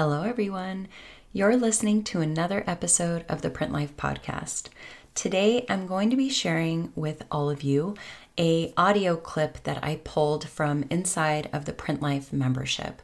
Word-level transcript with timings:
Hello, 0.00 0.22
everyone. 0.22 0.86
You're 1.32 1.56
listening 1.56 2.04
to 2.04 2.20
another 2.20 2.62
episode 2.68 3.24
of 3.28 3.42
the 3.42 3.50
Print 3.50 3.72
Life 3.72 3.96
podcast. 3.96 4.68
Today, 5.16 5.66
I'm 5.68 5.88
going 5.88 6.08
to 6.10 6.16
be 6.16 6.28
sharing 6.28 6.92
with 6.94 7.24
all 7.32 7.50
of 7.50 7.64
you 7.64 7.96
a 8.38 8.72
audio 8.76 9.16
clip 9.16 9.60
that 9.64 9.82
I 9.82 10.00
pulled 10.04 10.48
from 10.48 10.84
inside 10.88 11.50
of 11.52 11.64
the 11.64 11.72
Print 11.72 12.00
Life 12.00 12.32
membership. 12.32 13.02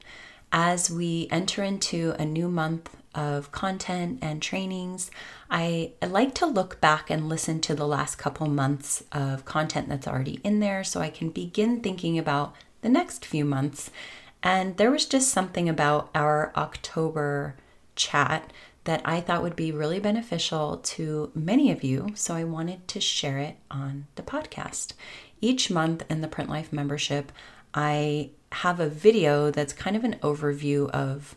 As 0.52 0.88
we 0.88 1.26
enter 1.32 1.64
into 1.64 2.14
a 2.16 2.24
new 2.24 2.48
month 2.48 2.94
of 3.12 3.50
content 3.50 4.20
and 4.22 4.40
trainings, 4.40 5.10
I, 5.50 5.94
like 6.00 6.32
to 6.36 6.46
look 6.46 6.80
back 6.80 7.10
and 7.10 7.28
listen 7.28 7.60
to 7.62 7.74
the 7.74 7.88
last 7.88 8.18
couple 8.18 8.46
months 8.46 9.02
of 9.10 9.44
content 9.44 9.88
that's 9.88 10.06
already 10.06 10.38
in 10.44 10.60
there 10.60 10.84
so 10.84 11.00
I 11.00 11.10
can 11.10 11.30
begin 11.30 11.80
thinking 11.80 12.20
about 12.20 12.54
the 12.82 12.88
next 12.88 13.24
few 13.24 13.44
months 13.44 13.90
and 14.44 14.76
there 14.76 14.90
was 14.90 15.06
just 15.06 15.30
something 15.30 15.68
about 15.68 16.10
our 16.14 16.52
October 16.54 17.56
chat 17.96 18.52
that 18.84 19.00
I 19.04 19.22
thought 19.22 19.42
would 19.42 19.56
be 19.56 19.72
really 19.72 19.98
beneficial 19.98 20.76
to 20.76 21.32
many 21.34 21.72
of 21.72 21.82
you. 21.82 22.10
So 22.14 22.34
I 22.34 22.44
wanted 22.44 22.86
to 22.88 23.00
share 23.00 23.38
it 23.38 23.56
on 23.70 24.06
the 24.16 24.22
podcast. 24.22 24.92
Each 25.40 25.70
month 25.70 26.04
in 26.10 26.20
the 26.20 26.28
Print 26.28 26.50
Life 26.50 26.72
membership, 26.72 27.32
I 27.72 28.30
have 28.52 28.78
a 28.80 28.88
video 28.88 29.50
that's 29.50 29.72
kind 29.72 29.96
of 29.96 30.04
an 30.04 30.16
overview 30.22 30.90
of 30.90 31.34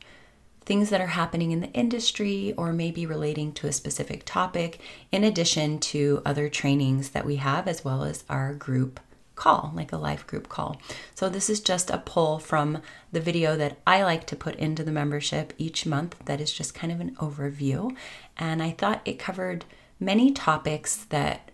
things 0.66 0.90
that 0.90 1.00
are 1.00 1.08
happening 1.08 1.52
in 1.52 1.62
the 1.62 1.72
industry 1.72 2.54
or 2.58 2.74
maybe 2.74 3.06
relating 3.06 3.54
to 3.54 3.68
a 3.68 3.72
specific 3.72 4.24
topic, 4.26 4.82
in 5.14 5.24
addition 5.24 5.80
to 5.80 6.22
other 6.26 6.50
trainings 6.50 7.12
that 7.12 7.26
we 7.26 7.38
have, 7.38 7.70
as 7.70 7.86
well 7.86 8.04
as 8.04 8.26
our 8.30 8.54
group 8.54 9.00
call, 9.38 9.72
like 9.73 9.94
a 9.94 9.98
live 9.98 10.27
group 10.27 10.50
call. 10.50 10.82
So, 11.16 11.30
this 11.30 11.50
is 11.50 11.62
just 11.62 11.90
a 11.90 12.00
pull 12.00 12.40
from 12.40 12.82
the 13.14 13.22
video 13.22 13.55
that 13.55 13.78
I 13.88 14.04
like 14.04 14.28
to 14.28 14.36
put 14.36 14.55
into 14.55 14.84
the 14.84 14.91
membership 14.91 15.54
each 15.58 15.86
month 15.86 16.18
that 16.26 16.41
is 16.41 16.52
just 16.52 16.73
kind 16.73 16.91
of 16.91 17.00
an 17.00 17.16
overview. 17.16 17.95
And 18.36 18.62
I 18.62 18.72
thought 18.72 19.02
it 19.06 19.17
covered 19.17 19.64
many 20.00 20.31
topics 20.31 21.06
that 21.06 21.52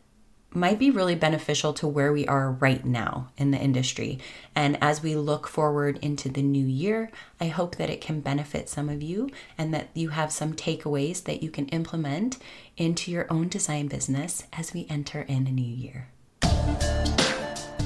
might 0.56 0.80
be 0.80 0.92
really 0.92 1.16
beneficial 1.16 1.74
to 1.74 1.88
where 1.88 2.14
we 2.14 2.28
are 2.28 2.52
right 2.52 2.86
now 2.86 3.30
in 3.38 3.52
the 3.52 3.58
industry. 3.58 4.20
And 4.56 4.78
as 4.82 5.02
we 5.02 5.16
look 5.16 5.48
forward 5.48 5.98
into 6.02 6.30
the 6.30 6.42
new 6.42 6.66
year, 6.66 7.12
I 7.40 7.48
hope 7.48 7.76
that 7.78 7.90
it 7.90 8.02
can 8.02 8.22
benefit 8.22 8.70
some 8.70 8.90
of 8.90 9.02
you 9.02 9.30
and 9.58 9.74
that 9.74 9.90
you 9.94 10.10
have 10.10 10.32
some 10.32 10.54
takeaways 10.54 11.24
that 11.24 11.42
you 11.42 11.50
can 11.50 11.68
implement 11.70 12.38
into 12.78 13.12
your 13.12 13.26
own 13.30 13.48
design 13.48 13.88
business 13.88 14.44
as 14.54 14.74
we 14.74 14.86
enter 14.90 15.22
in 15.22 15.48
a 15.48 15.52
new 15.52 15.64
year. 15.64 16.10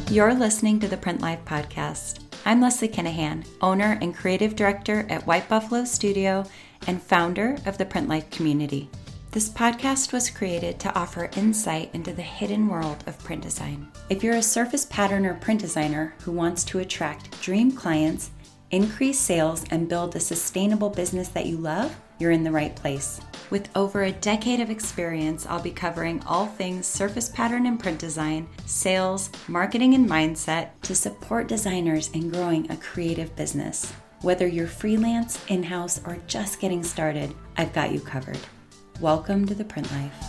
You're 0.10 0.34
listening 0.34 0.80
to 0.80 0.88
the 0.88 0.96
Print 0.96 1.20
Life 1.20 1.44
podcast. 1.44 2.24
I'm 2.46 2.62
Leslie 2.62 2.88
Kenehan, 2.88 3.46
owner 3.62 4.00
and 4.02 4.16
creative 4.16 4.56
director 4.56 5.06
at 5.10 5.28
White 5.28 5.50
Buffalo 5.50 5.84
Studio 5.84 6.46
and 6.88 7.04
founder 7.04 7.58
of 7.66 7.78
the 7.78 7.86
Print 7.86 8.08
Life 8.08 8.30
community. 8.30 8.90
This 9.32 9.50
podcast 9.50 10.14
was 10.14 10.30
created 10.30 10.80
to 10.80 10.98
offer 10.98 11.30
insight 11.36 11.90
into 11.94 12.14
the 12.14 12.22
hidden 12.22 12.70
world 12.70 13.04
of 13.06 13.20
print 13.20 13.44
design. 13.44 13.92
If 14.10 14.24
you're 14.24 14.38
a 14.38 14.42
surface 14.42 14.86
pattern 14.86 15.26
or 15.26 15.34
print 15.34 15.60
designer 15.60 16.16
who 16.22 16.32
wants 16.32 16.64
to 16.66 16.80
attract 16.80 17.42
dream 17.42 17.74
clients, 17.74 18.32
increase 18.72 19.20
sales, 19.20 19.66
and 19.72 19.90
build 19.90 20.16
a 20.16 20.22
sustainable 20.22 20.90
business 20.90 21.28
that 21.30 21.48
you 21.48 21.58
love, 21.58 21.94
you're 22.18 22.32
in 22.32 22.46
the 22.46 22.52
right 22.52 22.74
place. 22.78 23.20
With 23.50 23.70
over 23.78 24.04
a 24.04 24.12
decade 24.12 24.60
of 24.60 24.70
experience, 24.70 25.46
I'll 25.46 25.62
be 25.62 25.72
covering 25.72 26.22
all 26.28 26.48
things 26.48 26.86
surface 26.86 27.30
pattern 27.30 27.66
and 27.66 27.80
print 27.80 27.98
design, 27.98 28.46
sales, 28.66 29.30
marketing, 29.48 29.94
and 29.94 30.06
mindset 30.06 30.72
to 30.82 30.94
support 30.94 31.48
designers 31.48 32.10
in 32.10 32.30
growing 32.30 32.70
a 32.70 32.76
creative 32.76 33.34
business. 33.38 33.94
Whether 34.20 34.48
you're 34.48 34.68
freelance, 34.68 35.42
in 35.48 35.64
house, 35.64 36.02
or 36.06 36.18
just 36.28 36.60
getting 36.60 36.84
started, 36.84 37.34
I've 37.56 37.72
got 37.72 37.94
you 37.94 38.02
covered. 38.02 38.40
Welcome 39.00 39.48
to 39.48 39.56
the 39.56 39.64
Print 39.64 39.90
Life. 39.94 40.26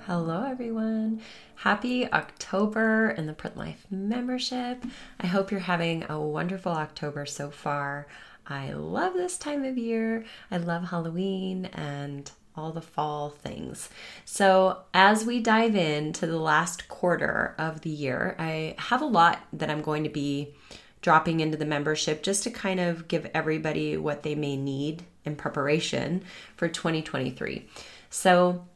Hello, 0.00 0.44
everyone. 0.44 1.22
Happy 1.54 2.06
October 2.12 3.14
in 3.16 3.24
the 3.24 3.32
Print 3.32 3.56
Life 3.56 3.86
membership. 3.90 4.84
I 5.18 5.26
hope 5.26 5.50
you're 5.50 5.60
having 5.60 6.04
a 6.10 6.20
wonderful 6.20 6.72
October 6.72 7.24
so 7.24 7.50
far. 7.50 8.06
I 8.48 8.72
love 8.72 9.14
this 9.14 9.36
time 9.36 9.64
of 9.64 9.76
year. 9.76 10.24
I 10.50 10.56
love 10.56 10.84
Halloween 10.84 11.66
and 11.66 12.30
all 12.56 12.72
the 12.72 12.80
fall 12.80 13.30
things. 13.30 13.88
So, 14.24 14.80
as 14.92 15.24
we 15.24 15.40
dive 15.40 15.76
into 15.76 16.26
the 16.26 16.38
last 16.38 16.88
quarter 16.88 17.54
of 17.58 17.82
the 17.82 17.90
year, 17.90 18.34
I 18.38 18.74
have 18.78 19.02
a 19.02 19.06
lot 19.06 19.40
that 19.52 19.70
I'm 19.70 19.82
going 19.82 20.02
to 20.04 20.10
be 20.10 20.54
dropping 21.00 21.40
into 21.40 21.56
the 21.56 21.64
membership 21.64 22.22
just 22.22 22.42
to 22.42 22.50
kind 22.50 22.80
of 22.80 23.06
give 23.06 23.30
everybody 23.32 23.96
what 23.96 24.24
they 24.24 24.34
may 24.34 24.56
need 24.56 25.04
in 25.24 25.36
preparation 25.36 26.24
for 26.56 26.68
2023. 26.68 27.68
So, 28.10 28.66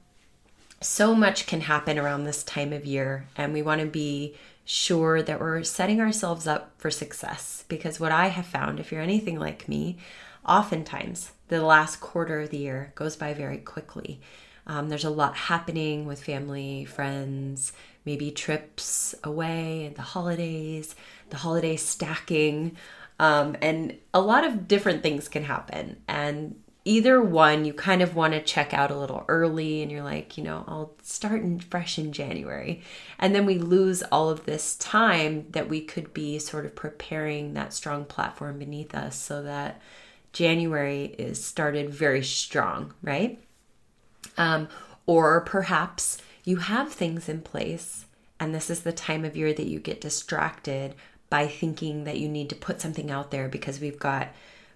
so 0.80 1.14
much 1.14 1.46
can 1.46 1.62
happen 1.62 1.98
around 1.98 2.24
this 2.24 2.44
time 2.44 2.72
of 2.72 2.84
year, 2.84 3.26
and 3.36 3.52
we 3.52 3.62
want 3.62 3.80
to 3.80 3.86
be 3.86 4.36
sure 4.72 5.22
that 5.22 5.38
we're 5.38 5.62
setting 5.62 6.00
ourselves 6.00 6.46
up 6.46 6.72
for 6.78 6.90
success. 6.90 7.66
Because 7.68 8.00
what 8.00 8.10
I 8.10 8.28
have 8.28 8.46
found, 8.46 8.80
if 8.80 8.90
you're 8.90 9.02
anything 9.02 9.38
like 9.38 9.68
me, 9.68 9.98
oftentimes 10.48 11.32
the 11.48 11.60
last 11.60 12.00
quarter 12.00 12.40
of 12.40 12.48
the 12.48 12.56
year 12.56 12.92
goes 12.94 13.14
by 13.14 13.34
very 13.34 13.58
quickly. 13.58 14.18
Um, 14.66 14.88
there's 14.88 15.04
a 15.04 15.10
lot 15.10 15.36
happening 15.36 16.06
with 16.06 16.24
family, 16.24 16.86
friends, 16.86 17.74
maybe 18.06 18.30
trips 18.30 19.14
away, 19.22 19.84
and 19.84 19.94
the 19.94 20.02
holidays, 20.02 20.94
the 21.28 21.36
holiday 21.36 21.76
stacking, 21.76 22.74
um, 23.18 23.56
and 23.60 23.98
a 24.14 24.22
lot 24.22 24.42
of 24.42 24.68
different 24.68 25.02
things 25.02 25.28
can 25.28 25.44
happen. 25.44 26.00
And 26.08 26.54
either 26.84 27.22
one 27.22 27.64
you 27.64 27.72
kind 27.72 28.02
of 28.02 28.16
want 28.16 28.32
to 28.32 28.42
check 28.42 28.74
out 28.74 28.90
a 28.90 28.98
little 28.98 29.24
early 29.28 29.82
and 29.82 29.90
you're 29.90 30.02
like 30.02 30.36
you 30.36 30.42
know 30.42 30.64
i'll 30.66 30.92
start 31.02 31.40
in 31.42 31.58
fresh 31.58 31.98
in 31.98 32.12
january. 32.12 32.82
And 33.18 33.34
then 33.34 33.46
we 33.46 33.58
lose 33.58 34.02
all 34.04 34.30
of 34.30 34.46
this 34.46 34.74
time 34.76 35.46
that 35.50 35.68
we 35.68 35.80
could 35.80 36.12
be 36.12 36.38
sort 36.38 36.66
of 36.66 36.74
preparing 36.74 37.54
that 37.54 37.72
strong 37.72 38.04
platform 38.04 38.58
beneath 38.58 38.94
us 38.94 39.16
so 39.16 39.42
that 39.42 39.80
january 40.32 41.04
is 41.18 41.44
started 41.44 41.90
very 41.90 42.22
strong 42.22 42.94
right? 43.02 43.40
Um, 44.38 44.68
or 45.06 45.40
perhaps 45.42 46.18
you 46.44 46.56
have 46.56 46.92
things 46.92 47.28
in 47.28 47.42
place 47.42 48.06
and 48.40 48.52
this 48.52 48.70
is 48.70 48.80
the 48.80 48.92
time 48.92 49.24
of 49.24 49.36
year 49.36 49.52
that 49.52 49.66
you 49.68 49.78
get 49.78 50.00
distracted 50.00 50.96
by 51.30 51.46
thinking 51.46 52.04
that 52.04 52.18
you 52.18 52.28
need 52.28 52.50
to 52.50 52.56
put 52.56 52.80
something 52.80 53.10
out 53.10 53.30
there 53.30 53.48
because 53.48 53.80
we've 53.80 53.98
got 53.98 54.28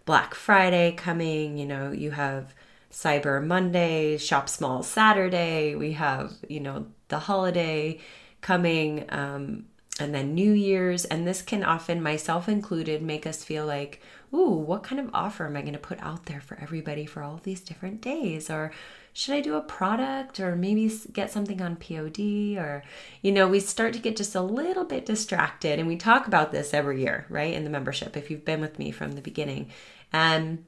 Black 0.06 0.34
Friday 0.34 0.92
coming, 0.92 1.58
you 1.58 1.66
know, 1.66 1.90
you 1.90 2.12
have 2.12 2.54
Cyber 2.90 3.44
Monday, 3.44 4.16
Shop 4.16 4.48
Small 4.48 4.82
Saturday, 4.82 5.74
we 5.74 5.92
have, 5.92 6.32
you 6.48 6.60
know, 6.60 6.86
the 7.08 7.18
holiday 7.18 8.00
coming, 8.40 9.04
um, 9.10 9.66
and 9.98 10.14
then 10.14 10.34
New 10.34 10.52
Year's. 10.52 11.04
And 11.04 11.26
this 11.26 11.42
can 11.42 11.64
often, 11.64 12.02
myself 12.02 12.48
included, 12.48 13.02
make 13.02 13.26
us 13.26 13.42
feel 13.42 13.66
like, 13.66 14.00
ooh, 14.32 14.50
what 14.50 14.82
kind 14.82 15.00
of 15.00 15.10
offer 15.12 15.46
am 15.46 15.56
I 15.56 15.62
going 15.62 15.72
to 15.72 15.78
put 15.78 16.00
out 16.00 16.26
there 16.26 16.40
for 16.40 16.58
everybody 16.60 17.04
for 17.04 17.22
all 17.22 17.40
these 17.42 17.60
different 17.60 18.00
days? 18.00 18.48
Or 18.48 18.72
should 19.12 19.34
I 19.34 19.40
do 19.40 19.56
a 19.56 19.62
product 19.62 20.38
or 20.38 20.54
maybe 20.54 20.94
get 21.12 21.30
something 21.30 21.60
on 21.62 21.76
POD? 21.76 22.58
Or, 22.58 22.84
you 23.22 23.32
know, 23.32 23.48
we 23.48 23.60
start 23.60 23.94
to 23.94 23.98
get 23.98 24.16
just 24.16 24.34
a 24.34 24.42
little 24.42 24.84
bit 24.84 25.06
distracted. 25.06 25.78
And 25.78 25.88
we 25.88 25.96
talk 25.96 26.26
about 26.26 26.52
this 26.52 26.74
every 26.74 27.00
year, 27.00 27.26
right, 27.28 27.54
in 27.54 27.64
the 27.64 27.70
membership, 27.70 28.16
if 28.16 28.30
you've 28.30 28.44
been 28.44 28.60
with 28.60 28.78
me 28.78 28.90
from 28.90 29.12
the 29.12 29.22
beginning. 29.22 29.70
And 30.12 30.64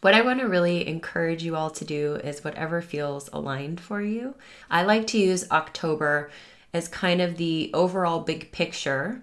what 0.00 0.14
I 0.14 0.22
want 0.22 0.40
to 0.40 0.48
really 0.48 0.86
encourage 0.86 1.42
you 1.42 1.56
all 1.56 1.70
to 1.70 1.84
do 1.84 2.16
is 2.16 2.42
whatever 2.42 2.80
feels 2.80 3.28
aligned 3.32 3.80
for 3.80 4.00
you. 4.00 4.34
I 4.70 4.82
like 4.82 5.06
to 5.08 5.18
use 5.18 5.50
October 5.50 6.30
as 6.72 6.88
kind 6.88 7.20
of 7.20 7.36
the 7.36 7.70
overall 7.74 8.20
big 8.20 8.52
picture 8.52 9.22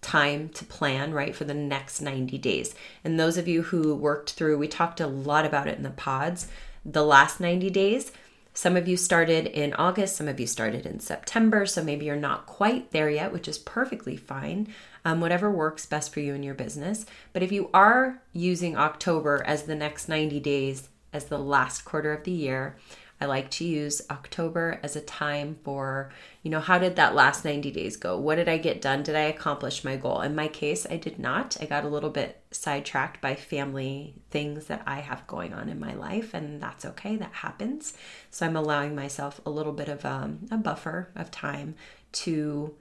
time 0.00 0.48
to 0.50 0.64
plan, 0.64 1.12
right, 1.12 1.34
for 1.34 1.44
the 1.44 1.54
next 1.54 2.00
90 2.00 2.38
days. 2.38 2.74
And 3.04 3.18
those 3.18 3.36
of 3.36 3.48
you 3.48 3.62
who 3.62 3.94
worked 3.94 4.32
through, 4.32 4.58
we 4.58 4.68
talked 4.68 5.00
a 5.00 5.06
lot 5.06 5.44
about 5.44 5.66
it 5.66 5.76
in 5.76 5.82
the 5.82 5.90
pods 5.90 6.48
the 6.84 7.04
last 7.04 7.40
90 7.40 7.70
days. 7.70 8.12
Some 8.54 8.76
of 8.76 8.88
you 8.88 8.96
started 8.96 9.46
in 9.46 9.72
August, 9.74 10.16
some 10.16 10.28
of 10.28 10.40
you 10.40 10.46
started 10.46 10.84
in 10.84 11.00
September, 11.00 11.64
so 11.64 11.82
maybe 11.82 12.06
you're 12.06 12.16
not 12.16 12.46
quite 12.46 12.90
there 12.90 13.08
yet, 13.08 13.32
which 13.32 13.46
is 13.46 13.58
perfectly 13.58 14.16
fine. 14.16 14.68
Um, 15.04 15.20
whatever 15.20 15.50
works 15.50 15.86
best 15.86 16.12
for 16.12 16.20
you 16.20 16.34
and 16.34 16.44
your 16.44 16.54
business. 16.54 17.06
But 17.32 17.42
if 17.42 17.52
you 17.52 17.70
are 17.72 18.22
using 18.32 18.76
October 18.76 19.42
as 19.46 19.62
the 19.64 19.74
next 19.74 20.08
90 20.08 20.40
days, 20.40 20.88
as 21.12 21.26
the 21.26 21.38
last 21.38 21.84
quarter 21.84 22.12
of 22.12 22.24
the 22.24 22.30
year, 22.32 22.76
I 23.20 23.26
like 23.26 23.50
to 23.52 23.64
use 23.64 24.00
October 24.10 24.78
as 24.82 24.94
a 24.94 25.00
time 25.00 25.58
for, 25.64 26.10
you 26.42 26.50
know, 26.50 26.60
how 26.60 26.78
did 26.78 26.94
that 26.96 27.16
last 27.16 27.44
90 27.44 27.70
days 27.72 27.96
go? 27.96 28.16
What 28.16 28.36
did 28.36 28.48
I 28.48 28.58
get 28.58 28.80
done? 28.80 29.02
Did 29.02 29.16
I 29.16 29.22
accomplish 29.22 29.82
my 29.82 29.96
goal? 29.96 30.20
In 30.20 30.36
my 30.36 30.46
case, 30.46 30.86
I 30.88 30.98
did 30.98 31.18
not. 31.18 31.56
I 31.60 31.66
got 31.66 31.84
a 31.84 31.88
little 31.88 32.10
bit 32.10 32.40
sidetracked 32.52 33.20
by 33.20 33.34
family 33.34 34.14
things 34.30 34.66
that 34.66 34.82
I 34.86 35.00
have 35.00 35.26
going 35.26 35.52
on 35.52 35.68
in 35.68 35.80
my 35.80 35.94
life, 35.94 36.32
and 36.32 36.62
that's 36.62 36.84
okay. 36.84 37.16
That 37.16 37.32
happens. 37.32 37.94
So 38.30 38.46
I'm 38.46 38.56
allowing 38.56 38.94
myself 38.94 39.40
a 39.44 39.50
little 39.50 39.72
bit 39.72 39.88
of 39.88 40.04
um, 40.04 40.46
a 40.52 40.56
buffer 40.56 41.08
of 41.16 41.32
time 41.32 41.74
to 42.12 42.74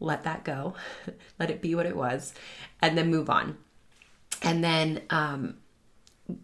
let 0.00 0.24
that 0.24 0.44
go, 0.44 0.74
let 1.38 1.50
it 1.50 1.62
be 1.62 1.74
what 1.74 1.86
it 1.86 1.96
was, 1.96 2.34
and 2.82 2.96
then 2.98 3.10
move 3.10 3.30
on. 3.30 3.58
and 4.42 4.64
then 4.64 5.02
um, 5.10 5.56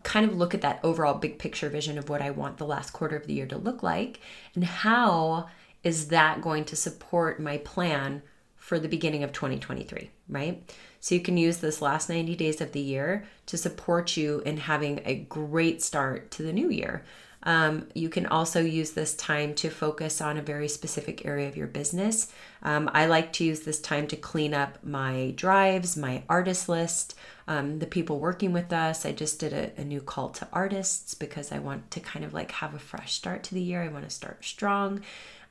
kind 0.02 0.28
of 0.28 0.36
look 0.36 0.54
at 0.54 0.60
that 0.62 0.80
overall 0.82 1.14
big 1.14 1.38
picture 1.38 1.68
vision 1.68 1.98
of 1.98 2.08
what 2.08 2.22
I 2.22 2.30
want 2.30 2.58
the 2.58 2.66
last 2.66 2.92
quarter 2.92 3.16
of 3.16 3.26
the 3.26 3.34
year 3.34 3.46
to 3.46 3.56
look 3.58 3.82
like 3.82 4.20
and 4.54 4.64
how 4.64 5.48
is 5.82 6.08
that 6.08 6.40
going 6.40 6.64
to 6.66 6.76
support 6.76 7.40
my 7.40 7.58
plan 7.58 8.22
for 8.56 8.80
the 8.80 8.88
beginning 8.88 9.22
of 9.22 9.32
2023, 9.32 10.10
right? 10.28 10.74
So 10.98 11.14
you 11.14 11.20
can 11.20 11.36
use 11.36 11.58
this 11.58 11.80
last 11.80 12.08
90 12.08 12.34
days 12.34 12.60
of 12.60 12.72
the 12.72 12.80
year 12.80 13.24
to 13.46 13.56
support 13.56 14.16
you 14.16 14.40
in 14.44 14.56
having 14.56 15.00
a 15.04 15.14
great 15.14 15.80
start 15.82 16.32
to 16.32 16.42
the 16.42 16.52
new 16.52 16.68
year. 16.68 17.04
Um, 17.46 17.86
you 17.94 18.08
can 18.08 18.26
also 18.26 18.60
use 18.60 18.90
this 18.90 19.14
time 19.14 19.54
to 19.54 19.70
focus 19.70 20.20
on 20.20 20.36
a 20.36 20.42
very 20.42 20.68
specific 20.68 21.24
area 21.24 21.46
of 21.46 21.56
your 21.56 21.68
business. 21.68 22.26
Um, 22.64 22.90
I 22.92 23.06
like 23.06 23.32
to 23.34 23.44
use 23.44 23.60
this 23.60 23.80
time 23.80 24.08
to 24.08 24.16
clean 24.16 24.52
up 24.52 24.78
my 24.82 25.32
drives, 25.36 25.96
my 25.96 26.24
artist 26.28 26.68
list, 26.68 27.14
um, 27.46 27.78
the 27.78 27.86
people 27.86 28.18
working 28.18 28.52
with 28.52 28.72
us. 28.72 29.06
I 29.06 29.12
just 29.12 29.38
did 29.38 29.52
a, 29.52 29.70
a 29.80 29.84
new 29.84 30.00
call 30.00 30.30
to 30.30 30.48
artists 30.52 31.14
because 31.14 31.52
I 31.52 31.60
want 31.60 31.88
to 31.92 32.00
kind 32.00 32.24
of 32.24 32.34
like 32.34 32.50
have 32.50 32.74
a 32.74 32.80
fresh 32.80 33.14
start 33.14 33.44
to 33.44 33.54
the 33.54 33.62
year. 33.62 33.80
I 33.80 33.88
want 33.88 34.04
to 34.04 34.10
start 34.10 34.44
strong. 34.44 35.02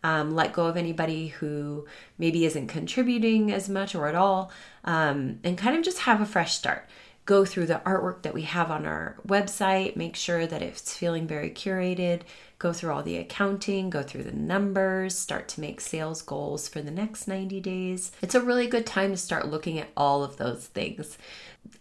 Um, 0.04 0.36
let 0.36 0.54
go 0.54 0.68
of 0.68 0.76
anybody 0.76 1.30
who 1.30 1.88
maybe 2.18 2.46
isn't 2.46 2.68
contributing 2.68 3.52
as 3.52 3.70
much 3.70 3.96
or 3.96 4.08
at 4.08 4.14
all, 4.14 4.52
um, 4.84 5.40
and 5.44 5.58
kind 5.58 5.76
of 5.76 5.84
just 5.84 6.00
have 6.00 6.22
a 6.22 6.28
fresh 6.28 6.54
start 6.54 6.88
go 7.26 7.44
through 7.44 7.66
the 7.66 7.82
artwork 7.86 8.22
that 8.22 8.34
we 8.34 8.44
have 8.44 8.70
on 8.70 8.86
our 8.86 9.18
website, 9.28 9.96
make 9.96 10.16
sure 10.16 10.46
that 10.46 10.62
it's 10.62 10.96
feeling 10.96 11.28
very 11.28 11.50
curated, 11.50 12.22
go 12.60 12.72
through 12.72 12.92
all 12.92 13.04
the 13.04 13.18
accounting, 13.18 13.90
go 13.90 14.04
through 14.04 14.24
the 14.24 14.32
numbers, 14.32 15.18
start 15.18 15.48
to 15.48 15.62
make 15.62 15.82
sales 15.82 16.22
goals 16.22 16.68
for 16.68 16.82
the 16.82 16.92
next 16.92 17.28
90 17.28 17.60
days. 17.62 18.12
It's 18.22 18.36
a 18.36 18.42
really 18.42 18.68
good 18.68 18.86
time 18.86 19.12
to 19.12 19.18
start 19.18 19.48
looking 19.48 19.80
at 19.80 19.90
all 19.98 20.24
of 20.24 20.38
those 20.38 20.68
things. 20.68 21.18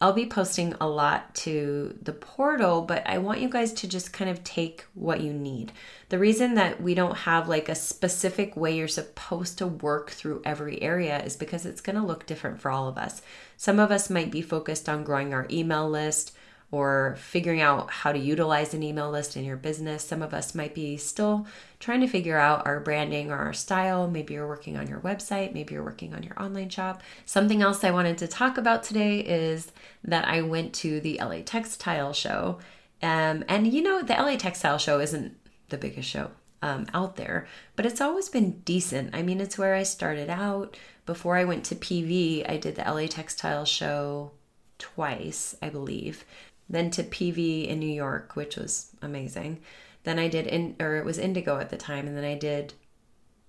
I'll 0.01 0.15
be 0.15 0.27
posting 0.27 0.75
a 0.81 0.89
lot 0.89 1.35
to 1.37 1.97
the 2.01 2.13
portal, 2.13 2.83
but 2.83 3.07
I 3.07 3.19
want 3.19 3.41
you 3.41 3.49
guys 3.49 3.73
to 3.75 3.89
just 3.89 4.15
kind 4.15 4.31
of 4.31 4.43
take 4.43 4.85
what 4.95 5.21
you 5.21 5.33
need. 5.33 5.73
The 6.09 6.19
reason 6.19 6.55
that 6.55 6.83
we 6.83 6.95
don't 6.95 7.19
have 7.19 7.49
like 7.49 7.69
a 7.69 7.75
specific 7.75 8.57
way 8.57 8.77
you're 8.77 8.89
supposed 8.89 9.59
to 9.59 9.67
work 9.67 10.11
through 10.11 10.43
every 10.45 10.81
area 10.83 11.23
is 11.23 11.37
because 11.37 11.67
it's 11.67 11.83
going 11.83 11.97
to 11.97 12.07
look 12.07 12.27
different 12.27 12.61
for 12.61 12.71
all 12.71 12.89
of 12.89 12.97
us. 12.97 13.21
Some 13.57 13.79
of 13.79 13.91
us 13.91 14.11
might 14.11 14.31
be 14.31 14.43
focused 14.43 14.89
on 14.89 15.05
growing 15.05 15.33
our 15.33 15.47
email 15.51 15.89
list 15.89 16.37
or 16.71 17.15
figuring 17.19 17.61
out 17.61 17.89
how 17.89 18.11
to 18.11 18.19
utilize 18.19 18.75
an 18.75 18.83
email 18.83 19.09
list 19.09 19.37
in 19.37 19.45
your 19.45 19.57
business. 19.57 20.03
Some 20.03 20.23
of 20.23 20.35
us 20.35 20.57
might 20.57 20.75
be 20.75 20.97
still 20.97 21.47
trying 21.79 22.01
to 22.01 22.09
figure 22.09 22.37
out 22.37 22.67
our 22.67 22.81
branding 22.81 23.31
or 23.31 23.37
our 23.37 23.53
style. 23.53 24.11
Maybe 24.11 24.35
you're 24.35 24.49
working 24.49 24.77
on 24.77 24.89
your 24.89 24.99
website, 25.01 25.55
maybe 25.55 25.75
you're 25.75 25.85
working 25.85 26.15
on 26.15 26.25
your 26.25 26.41
online 26.43 26.71
shop. 26.71 27.01
Something 27.27 27.63
else 27.63 27.85
I 27.85 27.93
wanted 27.93 28.19
to 28.19 28.27
talk 28.27 28.59
about 28.59 28.83
today 28.83 29.21
is 29.21 29.71
that 30.03 30.27
I 30.27 30.41
went 30.43 30.75
to 30.75 31.01
the 31.01 31.21
LA 31.23 31.43
Textile 31.45 32.13
Show. 32.13 32.59
Um, 33.03 33.45
and 33.49 33.73
you 33.73 33.83
know, 33.83 34.03
the 34.03 34.15
LA 34.15 34.37
Textile 34.37 34.79
Show 34.79 34.99
isn't 34.99 35.37
the 35.69 35.79
biggest 35.79 36.09
show 36.09 36.31
um, 36.65 36.87
out 36.95 37.17
there, 37.17 37.47
but 37.77 37.85
it's 37.85 38.01
always 38.01 38.31
been 38.31 38.61
decent. 38.61 39.15
I 39.15 39.21
mean, 39.21 39.39
it's 39.39 39.59
where 39.59 39.75
I 39.75 39.83
started 39.83 40.31
out. 40.31 40.79
Before 41.05 41.37
I 41.37 41.45
went 41.45 41.63
to 41.67 41.75
PV, 41.75 42.49
I 42.49 42.57
did 42.57 42.77
the 42.77 42.91
LA 42.91 43.07
Textile 43.07 43.67
Show 43.67 44.31
twice, 44.79 45.55
I 45.61 45.69
believe. 45.69 46.25
Then 46.67 46.91
to 46.93 47.03
PV 47.03 47.69
in 47.69 47.79
New 47.79 47.95
York, 47.95 48.35
which 48.35 48.57
was 48.57 48.93
amazing. 49.03 49.61
Then 50.05 50.19
I 50.19 50.29
did 50.29 50.47
in 50.47 50.75
or 50.81 50.97
it 50.97 51.05
was 51.05 51.19
Indigo 51.19 51.59
at 51.59 51.69
the 51.69 51.77
time, 51.77 52.09
and 52.09 52.17
then 52.17 52.25
I 52.25 52.35
did 52.35 52.73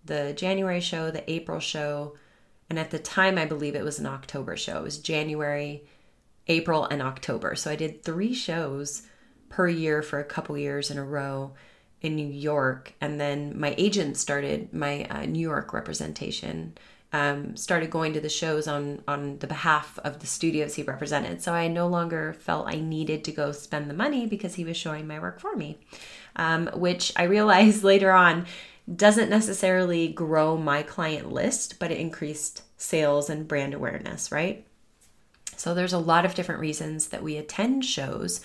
the 0.04 0.34
January 0.34 0.82
show, 0.82 1.10
the 1.10 1.30
April 1.32 1.62
show, 1.62 2.18
and 2.70 2.78
at 2.78 2.92
the 2.92 3.00
time 3.00 3.38
I 3.38 3.46
believe 3.46 3.76
it 3.76 3.86
was 3.86 3.98
an 3.98 4.08
October 4.08 4.58
show. 4.58 4.80
It 4.80 4.84
was 4.84 5.00
January, 5.00 5.86
April, 6.50 6.84
and 6.84 7.02
October. 7.02 7.56
So 7.56 7.72
I 7.72 7.78
did 7.78 8.04
three 8.04 8.34
shows 8.34 9.04
per 9.48 9.70
year 9.70 10.02
for 10.02 10.20
a 10.20 10.26
couple 10.26 10.58
years 10.58 10.92
in 10.92 10.98
a 10.98 11.06
row 11.06 11.54
in 12.06 12.16
New 12.16 12.28
York, 12.28 12.94
and 13.02 13.20
then 13.20 13.60
my 13.60 13.74
agent 13.78 14.18
started 14.18 14.74
my 14.74 15.06
uh, 15.06 15.26
New 15.26 15.40
York 15.40 15.74
representation. 15.74 16.78
Um, 17.14 17.56
started 17.56 17.92
going 17.92 18.12
to 18.14 18.20
the 18.20 18.30
shows 18.30 18.68
on 18.68 19.02
on 19.08 19.40
the 19.40 19.48
behalf 19.48 19.98
of 20.04 20.20
the 20.20 20.28
studios 20.28 20.76
he 20.76 20.84
represented. 20.84 21.42
So 21.42 21.54
I 21.54 21.68
no 21.68 21.88
longer 21.88 22.34
felt 22.34 22.68
I 22.68 22.80
needed 22.80 23.24
to 23.24 23.32
go 23.32 23.52
spend 23.54 23.90
the 23.90 23.94
money 23.94 24.26
because 24.26 24.56
he 24.56 24.66
was 24.66 24.76
showing 24.76 25.08
my 25.08 25.20
work 25.20 25.40
for 25.40 25.56
me, 25.56 25.78
um, 26.36 26.70
which 26.74 27.14
I 27.16 27.24
realized 27.24 27.84
later 27.94 28.12
on 28.12 28.46
doesn't 28.94 29.30
necessarily 29.30 30.10
grow 30.10 30.58
my 30.58 30.84
client 30.84 31.32
list, 31.32 31.80
but 31.80 31.90
it 31.90 32.00
increased 32.00 32.64
sales 32.78 33.30
and 33.30 33.48
brand 33.48 33.74
awareness, 33.74 34.32
right? 34.32 34.66
So 35.58 35.74
there's 35.74 35.94
a 35.94 35.98
lot 35.98 36.26
of 36.26 36.36
different 36.36 36.62
reasons 36.62 37.08
that 37.08 37.24
we 37.24 37.38
attend 37.38 37.86
shows 37.86 38.42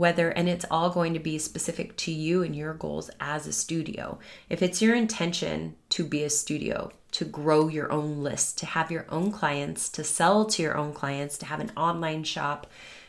whether, 0.00 0.30
and 0.30 0.48
it's 0.48 0.64
all 0.70 0.88
going 0.88 1.12
to 1.12 1.20
be 1.20 1.36
specific 1.36 1.94
to 1.94 2.10
you 2.10 2.42
and 2.42 2.56
your 2.56 2.72
goals 2.72 3.10
as 3.20 3.46
a 3.46 3.52
studio. 3.52 4.18
If 4.48 4.62
it's 4.62 4.80
your 4.80 4.94
intention 4.94 5.76
to 5.90 6.04
be 6.04 6.24
a 6.24 6.30
studio, 6.30 6.90
to 7.12 7.26
grow 7.26 7.68
your 7.68 7.92
own 7.92 8.22
list, 8.22 8.56
to 8.58 8.66
have 8.66 8.90
your 8.90 9.04
own 9.10 9.30
clients, 9.30 9.90
to 9.90 10.02
sell 10.02 10.46
to 10.46 10.62
your 10.62 10.74
own 10.74 10.94
clients, 10.94 11.36
to 11.36 11.46
have 11.46 11.60
an 11.60 11.70
online 11.76 12.24
shop, 12.24 12.66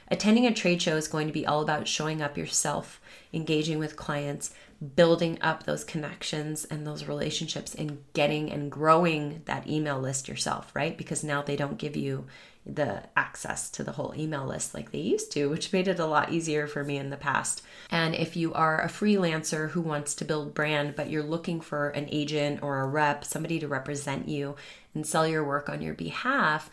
attending 0.10 0.46
a 0.46 0.54
trade 0.54 0.82
show 0.82 0.98
is 0.98 1.08
going 1.08 1.28
to 1.28 1.34
be 1.34 1.48
all 1.48 1.62
about 1.62 1.88
showing 1.88 2.22
up 2.22 2.38
yourself, 2.38 3.00
engaging 3.32 3.80
with 3.80 3.96
clients, 3.96 4.54
building 4.98 5.38
up 5.42 5.64
those 5.64 5.86
connections 5.86 6.66
and 6.66 6.86
those 6.86 7.08
relationships 7.08 7.74
and 7.74 8.04
getting 8.12 8.52
and 8.52 8.70
growing 8.70 9.44
that 9.46 9.66
email 9.66 9.98
list 9.98 10.28
yourself, 10.28 10.70
right? 10.76 10.98
Because 10.98 11.24
now 11.24 11.42
they 11.42 11.56
don't 11.56 11.78
give 11.78 11.96
you 11.96 12.26
the 12.66 13.04
access 13.18 13.70
to 13.72 13.84
the 13.84 13.94
whole 13.94 14.14
email 14.16 14.46
list 14.46 14.74
like 14.74 14.92
they 14.92 15.00
used 15.00 15.32
to, 15.32 15.50
which 15.50 15.74
made 15.74 15.88
it 15.88 16.00
a 16.00 16.06
lot 16.06 16.32
easier 16.32 16.68
for 16.68 16.84
me 16.84 16.98
in 16.98 17.10
the 17.10 17.18
past. 17.18 17.64
And 17.90 18.14
if 18.14 18.36
you 18.36 18.54
are 18.54 18.82
a 18.82 18.88
freelancer 18.88 19.72
who 19.72 19.82
wants 19.82 20.14
to 20.16 20.26
build 20.26 20.54
brand, 20.54 20.96
but 20.96 21.10
you're 21.10 21.24
looking 21.24 21.60
for 21.60 21.90
an 21.90 22.08
agent 22.12 22.62
or 22.62 22.82
a 22.82 22.88
rep, 22.88 23.26
somebody 23.26 23.60
to 23.60 23.68
represent 23.68 24.28
you 24.28 24.56
and 24.94 25.08
sell 25.08 25.28
your 25.28 25.44
work 25.44 25.70
on 25.70 25.82
your 25.82 25.96
behalf, 25.96 26.70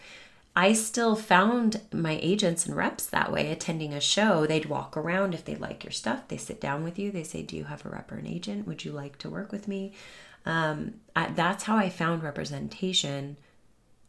I 0.54 0.72
still 0.72 1.14
found 1.14 1.80
my 1.92 2.18
agents 2.20 2.66
and 2.66 2.76
reps 2.76 3.06
that 3.06 3.32
way 3.32 3.50
attending 3.50 3.94
a 3.94 4.00
show. 4.00 4.44
They'd 4.44 4.66
walk 4.66 4.96
around 4.96 5.32
if 5.32 5.44
they 5.44 5.54
like 5.54 5.84
your 5.84 5.92
stuff. 5.92 6.28
They 6.28 6.36
sit 6.36 6.60
down 6.60 6.82
with 6.82 6.98
you. 6.98 7.10
They 7.10 7.22
say, 7.22 7.42
Do 7.42 7.56
you 7.56 7.64
have 7.64 7.86
a 7.86 7.90
rep 7.90 8.10
or 8.10 8.16
an 8.16 8.26
agent? 8.26 8.66
Would 8.66 8.84
you 8.84 8.90
like 8.90 9.18
to 9.18 9.30
work 9.30 9.52
with 9.52 9.68
me? 9.68 9.92
Um, 10.44 10.94
I, 11.14 11.28
that's 11.28 11.64
how 11.64 11.76
I 11.76 11.88
found 11.88 12.22
representation 12.22 13.36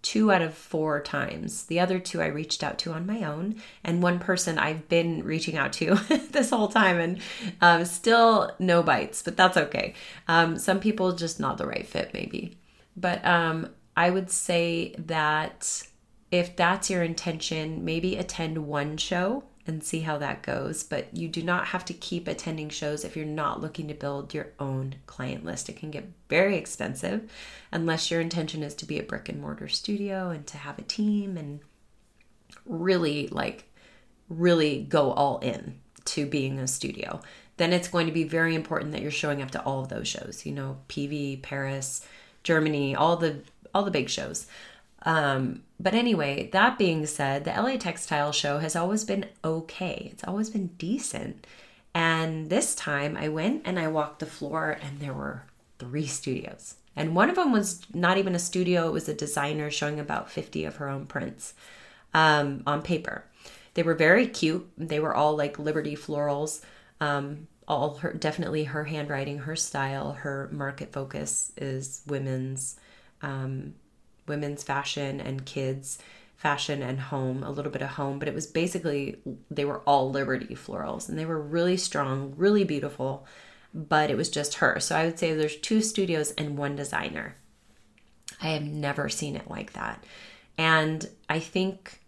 two 0.02 0.32
out 0.32 0.42
of 0.42 0.54
four 0.54 1.02
times. 1.02 1.66
The 1.66 1.80
other 1.80 2.00
two 2.00 2.22
I 2.22 2.28
reached 2.28 2.64
out 2.64 2.78
to 2.80 2.94
on 2.94 3.06
my 3.06 3.24
own, 3.24 3.56
and 3.84 4.02
one 4.02 4.20
person 4.20 4.58
I've 4.58 4.88
been 4.88 5.24
reaching 5.24 5.58
out 5.58 5.74
to 5.74 5.96
this 6.32 6.50
whole 6.50 6.70
time, 6.70 7.00
and 7.00 7.20
um, 7.62 7.86
still 7.86 8.56
no 8.60 8.82
bites, 8.82 9.22
but 9.22 9.38
that's 9.38 9.58
okay. 9.58 9.94
Um, 10.28 10.58
some 10.58 10.80
people 10.80 11.14
just 11.14 11.40
not 11.40 11.58
the 11.58 11.68
right 11.68 11.86
fit, 11.86 12.14
maybe. 12.14 12.58
But 12.96 13.24
um, 13.26 13.70
I 13.96 14.10
would 14.10 14.30
say 14.32 14.96
that 14.98 15.84
if 16.32 16.56
that's 16.56 16.90
your 16.90 17.04
intention, 17.04 17.84
maybe 17.84 18.16
attend 18.16 18.68
one 18.68 18.98
show 18.98 19.44
and 19.70 19.84
see 19.84 20.02
how 20.02 20.18
that 20.18 20.44
goes. 20.44 20.84
But 20.84 21.16
you 21.16 21.30
do 21.30 21.42
not 21.42 21.68
have 21.68 21.86
to 21.86 21.94
keep 21.94 22.28
attending 22.28 22.70
shows 22.70 23.06
if 23.06 23.16
you're 23.16 23.26
not 23.26 23.62
looking 23.62 23.88
to 23.88 23.94
build 23.94 24.34
your 24.34 24.48
own 24.60 24.96
client 25.06 25.46
list. 25.46 25.70
It 25.70 25.78
can 25.78 25.92
get 25.92 26.12
very 26.28 26.58
expensive 26.58 27.32
unless 27.72 28.12
your 28.12 28.20
intention 28.20 28.64
is 28.64 28.76
to 28.76 28.86
be 28.86 29.00
a 29.00 29.04
brick 29.04 29.30
and 29.30 29.40
mortar 29.40 29.68
studio 29.68 30.30
and 30.30 30.46
to 30.48 30.58
have 30.58 30.80
a 30.80 30.84
team 30.84 31.38
and 31.38 31.62
really 32.66 33.28
like 33.28 33.66
really 34.28 34.84
go 34.84 35.12
all 35.12 35.40
in 35.40 35.80
to 36.06 36.26
being 36.26 36.60
a 36.60 36.68
studio. 36.68 37.22
Then 37.58 37.74
it's 37.74 37.88
going 37.88 38.08
to 38.08 38.14
be 38.14 38.24
very 38.24 38.56
important 38.56 38.92
that 38.94 39.02
you're 39.02 39.12
showing 39.12 39.42
up 39.42 39.52
to 39.52 39.62
all 39.64 39.82
of 39.82 39.90
those 39.90 40.08
shows, 40.08 40.46
you 40.46 40.52
know, 40.52 40.78
PV, 40.88 41.42
Paris, 41.42 42.06
Germany, 42.44 42.96
all 42.96 43.18
the 43.18 43.42
all 43.74 43.84
the 43.84 43.92
big 43.92 44.10
shows. 44.10 44.48
Um, 45.04 45.64
but 45.80 45.94
anyway, 45.94 46.50
that 46.52 46.78
being 46.78 47.06
said, 47.06 47.46
the 47.46 47.52
LA 47.52 47.78
Textile 47.78 48.32
Show 48.32 48.60
has 48.60 48.76
always 48.76 49.06
been 49.06 49.26
okay. 49.44 50.10
It's 50.12 50.24
always 50.26 50.50
been 50.50 50.68
decent. 50.78 51.48
And 51.96 52.50
this 52.50 52.76
time 52.76 53.16
I 53.16 53.30
went 53.30 53.64
and 53.66 53.80
I 53.80 53.88
walked 53.88 54.20
the 54.20 54.26
floor, 54.26 54.78
and 54.82 55.00
there 55.00 55.14
were 55.14 55.44
three 55.80 56.06
studios. 56.06 56.76
And 56.96 57.16
one 57.16 57.30
of 57.30 57.36
them 57.36 57.54
was 57.54 57.82
not 57.94 58.18
even 58.18 58.36
a 58.36 58.40
studio, 58.40 58.88
it 58.90 58.92
was 58.92 59.08
a 59.08 59.14
designer 59.14 59.72
showing 59.72 60.00
about 60.00 60.30
50 60.30 60.66
of 60.66 60.76
her 60.78 60.90
own 60.90 61.06
prints 61.06 61.54
um, 62.14 62.62
on 62.68 62.82
paper. 62.82 63.24
They 63.74 63.84
were 63.84 63.94
very 63.94 64.28
cute. 64.28 64.70
They 64.78 65.00
were 65.00 65.16
all 65.16 65.38
like 65.38 65.58
Liberty 65.58 65.96
florals. 65.96 66.62
Um, 67.00 67.48
all 67.70 67.96
her 67.98 68.12
definitely 68.12 68.66
her 68.66 68.84
handwriting, 68.84 69.40
her 69.40 69.56
style, 69.56 70.14
her 70.14 70.50
market 70.52 70.92
focus 70.92 71.52
is 71.56 72.02
women's 72.08 72.76
um, 73.22 73.76
women's 74.30 74.64
fashion 74.64 75.20
and 75.20 75.46
kids 75.46 76.00
fashion 76.40 76.82
and 76.82 77.02
home, 77.02 77.44
a 77.44 77.52
little 77.52 77.72
bit 77.72 77.82
of 77.82 77.90
home, 77.90 78.18
but 78.18 78.30
it 78.30 78.34
was 78.34 78.48
basically 78.48 79.18
they 79.52 79.66
were 79.66 79.82
all 79.82 80.10
Liberty 80.10 80.56
florals 80.56 81.10
and 81.10 81.20
they 81.20 81.26
were 81.26 81.40
really 81.40 81.76
strong, 81.76 82.34
really 82.38 82.64
beautiful, 82.64 83.26
but 83.74 84.10
it 84.10 84.16
was 84.16 84.30
just 84.30 84.56
her. 84.56 84.80
So 84.80 84.96
I 84.96 85.04
would 85.04 85.20
say 85.20 85.34
there's 85.34 85.58
two 85.58 85.82
studios 85.82 86.32
and 86.32 86.58
one 86.58 86.78
designer. 86.78 87.36
I 88.42 88.52
have 88.52 88.64
never 88.64 89.10
seen 89.10 89.36
it 89.36 89.50
like 89.50 89.74
that. 89.74 90.02
And 90.58 91.10
I 91.28 91.40
think 91.40 92.00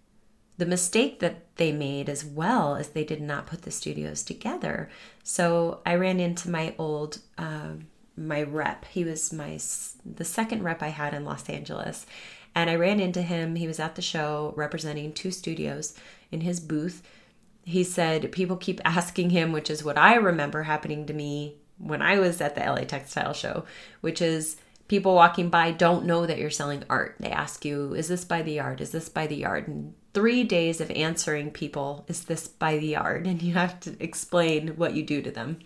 the 0.58 0.66
mistake 0.66 1.20
that 1.20 1.56
they 1.58 1.74
made 1.74 2.08
as 2.08 2.24
well 2.24 2.76
is 2.76 2.90
they 2.90 3.04
did 3.04 3.22
not 3.22 3.48
put 3.48 3.64
the 3.64 3.72
studios 3.72 4.24
together. 4.24 4.90
So 5.24 5.82
I 5.86 5.96
ran 5.96 6.22
into 6.22 6.50
my 6.50 6.74
old 6.78 7.20
uh, 7.38 7.72
my 8.18 8.42
rep. 8.44 8.86
He 8.86 9.04
was 9.04 9.32
my 9.32 9.60
the 10.06 10.26
second 10.26 10.64
rep 10.64 10.82
I 10.82 10.90
had 10.90 11.14
in 11.14 11.26
Los 11.26 11.50
Angeles, 11.50 12.06
and 12.54 12.70
I 12.70 12.76
ran 12.76 13.00
into 13.00 13.22
him. 13.22 13.56
He 13.56 13.68
was 13.68 13.80
at 13.80 13.96
the 13.96 14.02
show 14.02 14.54
representing 14.56 15.14
two 15.14 15.32
studios 15.32 15.94
in 16.32 16.42
his 16.42 16.60
booth. 16.60 17.02
He 17.64 17.84
said 17.84 18.32
people 18.32 18.58
keep 18.58 18.82
asking 18.84 19.30
him, 19.30 19.52
which 19.52 19.70
is 19.70 19.84
what 19.84 19.98
I 19.98 20.16
remember 20.16 20.64
happening 20.64 21.06
to 21.06 21.14
me 21.14 21.56
when 21.78 22.02
I 22.02 22.20
was 22.20 22.42
at 22.42 22.56
the 22.56 22.62
LA 22.62 22.82
Textile 22.82 23.34
Show, 23.34 23.66
which 24.02 24.22
is 24.22 24.58
people 24.88 25.16
walking 25.16 25.50
by 25.50 25.72
don't 25.72 26.06
know 26.06 26.26
that 26.26 26.38
you're 26.38 26.50
selling 26.50 26.84
art. 26.90 27.16
They 27.20 27.30
ask 27.32 27.64
you, 27.64 27.94
is 27.94 28.08
this 28.08 28.26
by 28.26 28.42
the 28.42 28.54
yard? 28.54 28.82
Is 28.82 28.92
this 28.92 29.08
by 29.08 29.26
the 29.26 29.38
yard? 29.38 29.68
And 29.68 29.94
three 30.14 30.44
days 30.44 30.82
of 30.82 30.92
answering 30.92 31.52
people, 31.52 32.04
is 32.08 32.26
this 32.26 32.48
by 32.48 32.78
the 32.78 32.88
yard? 32.88 33.26
And 33.32 33.42
you 33.42 33.54
have 33.54 33.80
to 33.82 33.96
explain 34.04 34.76
what 34.76 34.94
you 34.94 35.04
do 35.04 35.22
to 35.22 35.32
them. 35.32 35.60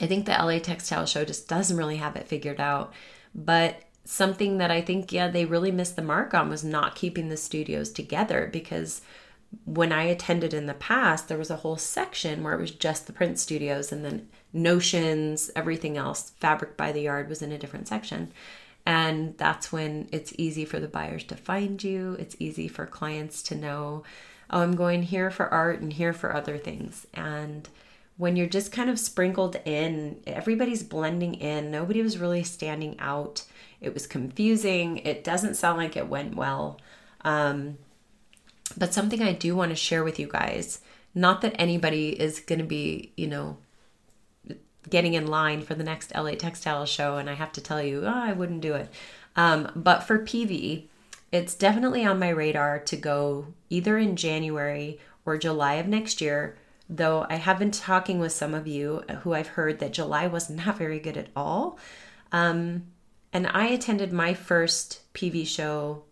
I 0.00 0.06
think 0.06 0.26
the 0.26 0.32
LA 0.32 0.58
Textile 0.58 1.06
Show 1.06 1.24
just 1.24 1.48
doesn't 1.48 1.76
really 1.76 1.96
have 1.96 2.16
it 2.16 2.28
figured 2.28 2.60
out. 2.60 2.92
But 3.34 3.82
something 4.04 4.58
that 4.58 4.70
I 4.70 4.80
think, 4.80 5.12
yeah, 5.12 5.28
they 5.28 5.44
really 5.44 5.70
missed 5.70 5.96
the 5.96 6.02
mark 6.02 6.34
on 6.34 6.48
was 6.48 6.64
not 6.64 6.94
keeping 6.94 7.28
the 7.28 7.36
studios 7.36 7.90
together 7.90 8.48
because 8.52 9.02
when 9.64 9.92
I 9.92 10.04
attended 10.04 10.54
in 10.54 10.66
the 10.66 10.74
past, 10.74 11.28
there 11.28 11.38
was 11.38 11.50
a 11.50 11.56
whole 11.56 11.76
section 11.76 12.42
where 12.42 12.54
it 12.54 12.60
was 12.60 12.70
just 12.70 13.06
the 13.06 13.12
print 13.12 13.38
studios 13.38 13.92
and 13.92 14.04
then 14.04 14.28
notions, 14.52 15.50
everything 15.54 15.96
else, 15.96 16.30
fabric 16.40 16.76
by 16.76 16.90
the 16.92 17.02
yard 17.02 17.28
was 17.28 17.42
in 17.42 17.52
a 17.52 17.58
different 17.58 17.86
section. 17.86 18.32
And 18.84 19.36
that's 19.38 19.70
when 19.70 20.08
it's 20.10 20.32
easy 20.38 20.64
for 20.64 20.80
the 20.80 20.88
buyers 20.88 21.24
to 21.24 21.36
find 21.36 21.82
you. 21.84 22.16
It's 22.18 22.36
easy 22.38 22.66
for 22.66 22.86
clients 22.86 23.42
to 23.44 23.54
know, 23.54 24.02
oh, 24.50 24.60
I'm 24.60 24.74
going 24.74 25.04
here 25.04 25.30
for 25.30 25.48
art 25.48 25.80
and 25.80 25.92
here 25.92 26.12
for 26.12 26.34
other 26.34 26.58
things. 26.58 27.06
And 27.14 27.68
when 28.22 28.36
you're 28.36 28.46
just 28.46 28.70
kind 28.70 28.88
of 28.88 29.00
sprinkled 29.00 29.56
in, 29.64 30.20
everybody's 30.28 30.84
blending 30.84 31.34
in, 31.34 31.72
nobody 31.72 32.00
was 32.00 32.18
really 32.18 32.44
standing 32.44 32.94
out. 33.00 33.42
It 33.80 33.92
was 33.92 34.06
confusing. 34.06 34.98
It 34.98 35.24
doesn't 35.24 35.56
sound 35.56 35.78
like 35.78 35.96
it 35.96 36.06
went 36.06 36.36
well. 36.36 36.80
Um, 37.22 37.78
but 38.78 38.94
something 38.94 39.20
I 39.20 39.32
do 39.32 39.56
want 39.56 39.70
to 39.70 39.76
share 39.76 40.04
with 40.04 40.20
you 40.20 40.28
guys 40.28 40.78
not 41.16 41.40
that 41.40 41.56
anybody 41.58 42.10
is 42.10 42.38
going 42.38 42.60
to 42.60 42.64
be, 42.64 43.12
you 43.16 43.26
know, 43.26 43.56
getting 44.88 45.14
in 45.14 45.26
line 45.26 45.62
for 45.62 45.74
the 45.74 45.82
next 45.82 46.14
LA 46.14 46.36
Textile 46.36 46.86
Show, 46.86 47.16
and 47.16 47.28
I 47.28 47.34
have 47.34 47.50
to 47.52 47.60
tell 47.60 47.82
you, 47.82 48.04
oh, 48.06 48.14
I 48.14 48.32
wouldn't 48.32 48.60
do 48.60 48.74
it. 48.74 48.88
Um, 49.34 49.68
but 49.74 50.04
for 50.04 50.24
PV, 50.24 50.84
it's 51.32 51.56
definitely 51.56 52.04
on 52.04 52.20
my 52.20 52.28
radar 52.28 52.78
to 52.78 52.96
go 52.96 53.48
either 53.68 53.98
in 53.98 54.14
January 54.14 55.00
or 55.26 55.36
July 55.38 55.74
of 55.74 55.88
next 55.88 56.20
year. 56.20 56.56
Though 56.94 57.24
I 57.30 57.36
have 57.36 57.58
been 57.58 57.70
talking 57.70 58.18
with 58.18 58.32
some 58.32 58.52
of 58.52 58.66
you 58.66 59.02
who 59.22 59.32
I've 59.32 59.48
heard 59.48 59.78
that 59.78 59.94
July 59.94 60.26
was 60.26 60.50
not 60.50 60.76
very 60.76 60.98
good 60.98 61.16
at 61.16 61.28
all. 61.34 61.78
Um, 62.32 62.84
and 63.32 63.46
I 63.46 63.68
attended 63.68 64.12
my 64.12 64.34
first 64.34 65.00
PV 65.14 65.46
show 65.46 66.02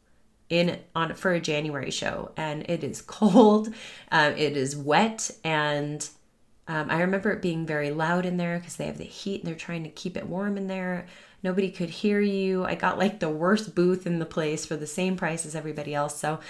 in 0.48 0.78
on 0.94 1.14
for 1.14 1.32
a 1.32 1.40
January 1.40 1.90
show, 1.90 2.32
and 2.34 2.68
it 2.68 2.82
is 2.82 3.02
cold, 3.06 3.68
um, 4.10 4.32
it 4.32 4.56
is 4.56 4.74
wet, 4.74 5.30
and 5.44 6.08
um, 6.66 6.90
I 6.90 7.02
remember 7.02 7.30
it 7.30 7.42
being 7.42 7.66
very 7.66 7.90
loud 7.90 8.24
in 8.24 8.38
there 8.38 8.58
because 8.58 8.76
they 8.76 8.86
have 8.86 8.96
the 8.96 9.04
heat 9.04 9.42
and 9.42 9.48
they're 9.48 9.58
trying 9.58 9.84
to 9.84 9.90
keep 9.90 10.16
it 10.16 10.26
warm 10.26 10.56
in 10.56 10.66
there. 10.66 11.04
Nobody 11.42 11.70
could 11.70 11.90
hear 11.90 12.22
you. 12.22 12.64
I 12.64 12.74
got 12.74 12.98
like 12.98 13.20
the 13.20 13.28
worst 13.28 13.74
booth 13.74 14.06
in 14.06 14.18
the 14.18 14.24
place 14.24 14.64
for 14.64 14.76
the 14.76 14.86
same 14.86 15.16
price 15.16 15.44
as 15.44 15.54
everybody 15.54 15.94
else. 15.94 16.18
So 16.18 16.40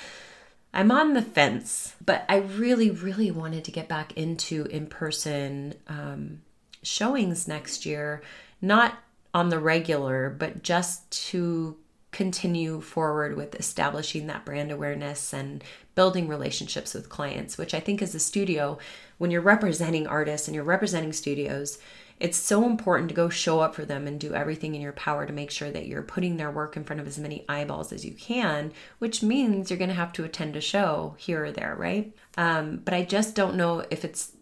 I'm 0.72 0.90
on 0.90 1.14
the 1.14 1.22
fence, 1.22 1.96
but 2.04 2.24
I 2.28 2.36
really, 2.36 2.90
really 2.90 3.30
wanted 3.30 3.64
to 3.64 3.72
get 3.72 3.88
back 3.88 4.16
into 4.16 4.66
in 4.66 4.86
person 4.86 5.74
um, 5.88 6.42
showings 6.82 7.48
next 7.48 7.84
year, 7.84 8.22
not 8.62 8.98
on 9.34 9.48
the 9.48 9.58
regular, 9.58 10.30
but 10.30 10.62
just 10.62 11.10
to 11.30 11.76
continue 12.12 12.80
forward 12.80 13.36
with 13.36 13.54
establishing 13.54 14.26
that 14.26 14.44
brand 14.44 14.72
awareness 14.72 15.32
and 15.32 15.62
building 15.94 16.28
relationships 16.28 16.94
with 16.94 17.08
clients, 17.08 17.56
which 17.56 17.74
I 17.74 17.80
think 17.80 18.02
as 18.02 18.14
a 18.14 18.20
studio, 18.20 18.78
when 19.18 19.30
you're 19.30 19.40
representing 19.40 20.06
artists 20.06 20.48
and 20.48 20.54
you're 20.54 20.64
representing 20.64 21.12
studios, 21.12 21.78
it's 22.18 22.36
so 22.36 22.66
important 22.66 23.08
to 23.08 23.14
go 23.14 23.30
show 23.30 23.60
up 23.60 23.74
for 23.74 23.86
them 23.86 24.06
and 24.06 24.20
do 24.20 24.34
everything 24.34 24.74
in 24.74 24.82
your 24.82 24.92
power 24.92 25.24
to 25.24 25.32
make 25.32 25.50
sure 25.50 25.70
that 25.70 25.86
you're 25.86 26.02
putting 26.02 26.36
their 26.36 26.50
work 26.50 26.76
in 26.76 26.84
front 26.84 27.00
of 27.00 27.06
as 27.06 27.18
many 27.18 27.46
eyeballs 27.48 27.92
as 27.92 28.04
you 28.04 28.12
can, 28.12 28.72
which 28.98 29.22
means 29.22 29.70
you're 29.70 29.78
going 29.78 29.88
to 29.88 29.94
have 29.94 30.12
to 30.12 30.24
attend 30.24 30.54
a 30.54 30.60
show 30.60 31.14
here 31.16 31.46
or 31.46 31.52
there, 31.52 31.74
right? 31.78 32.14
Um, 32.36 32.82
but 32.84 32.92
I 32.92 33.04
just 33.04 33.34
don't 33.34 33.56
know 33.56 33.84
if 33.90 34.04
it's 34.04 34.32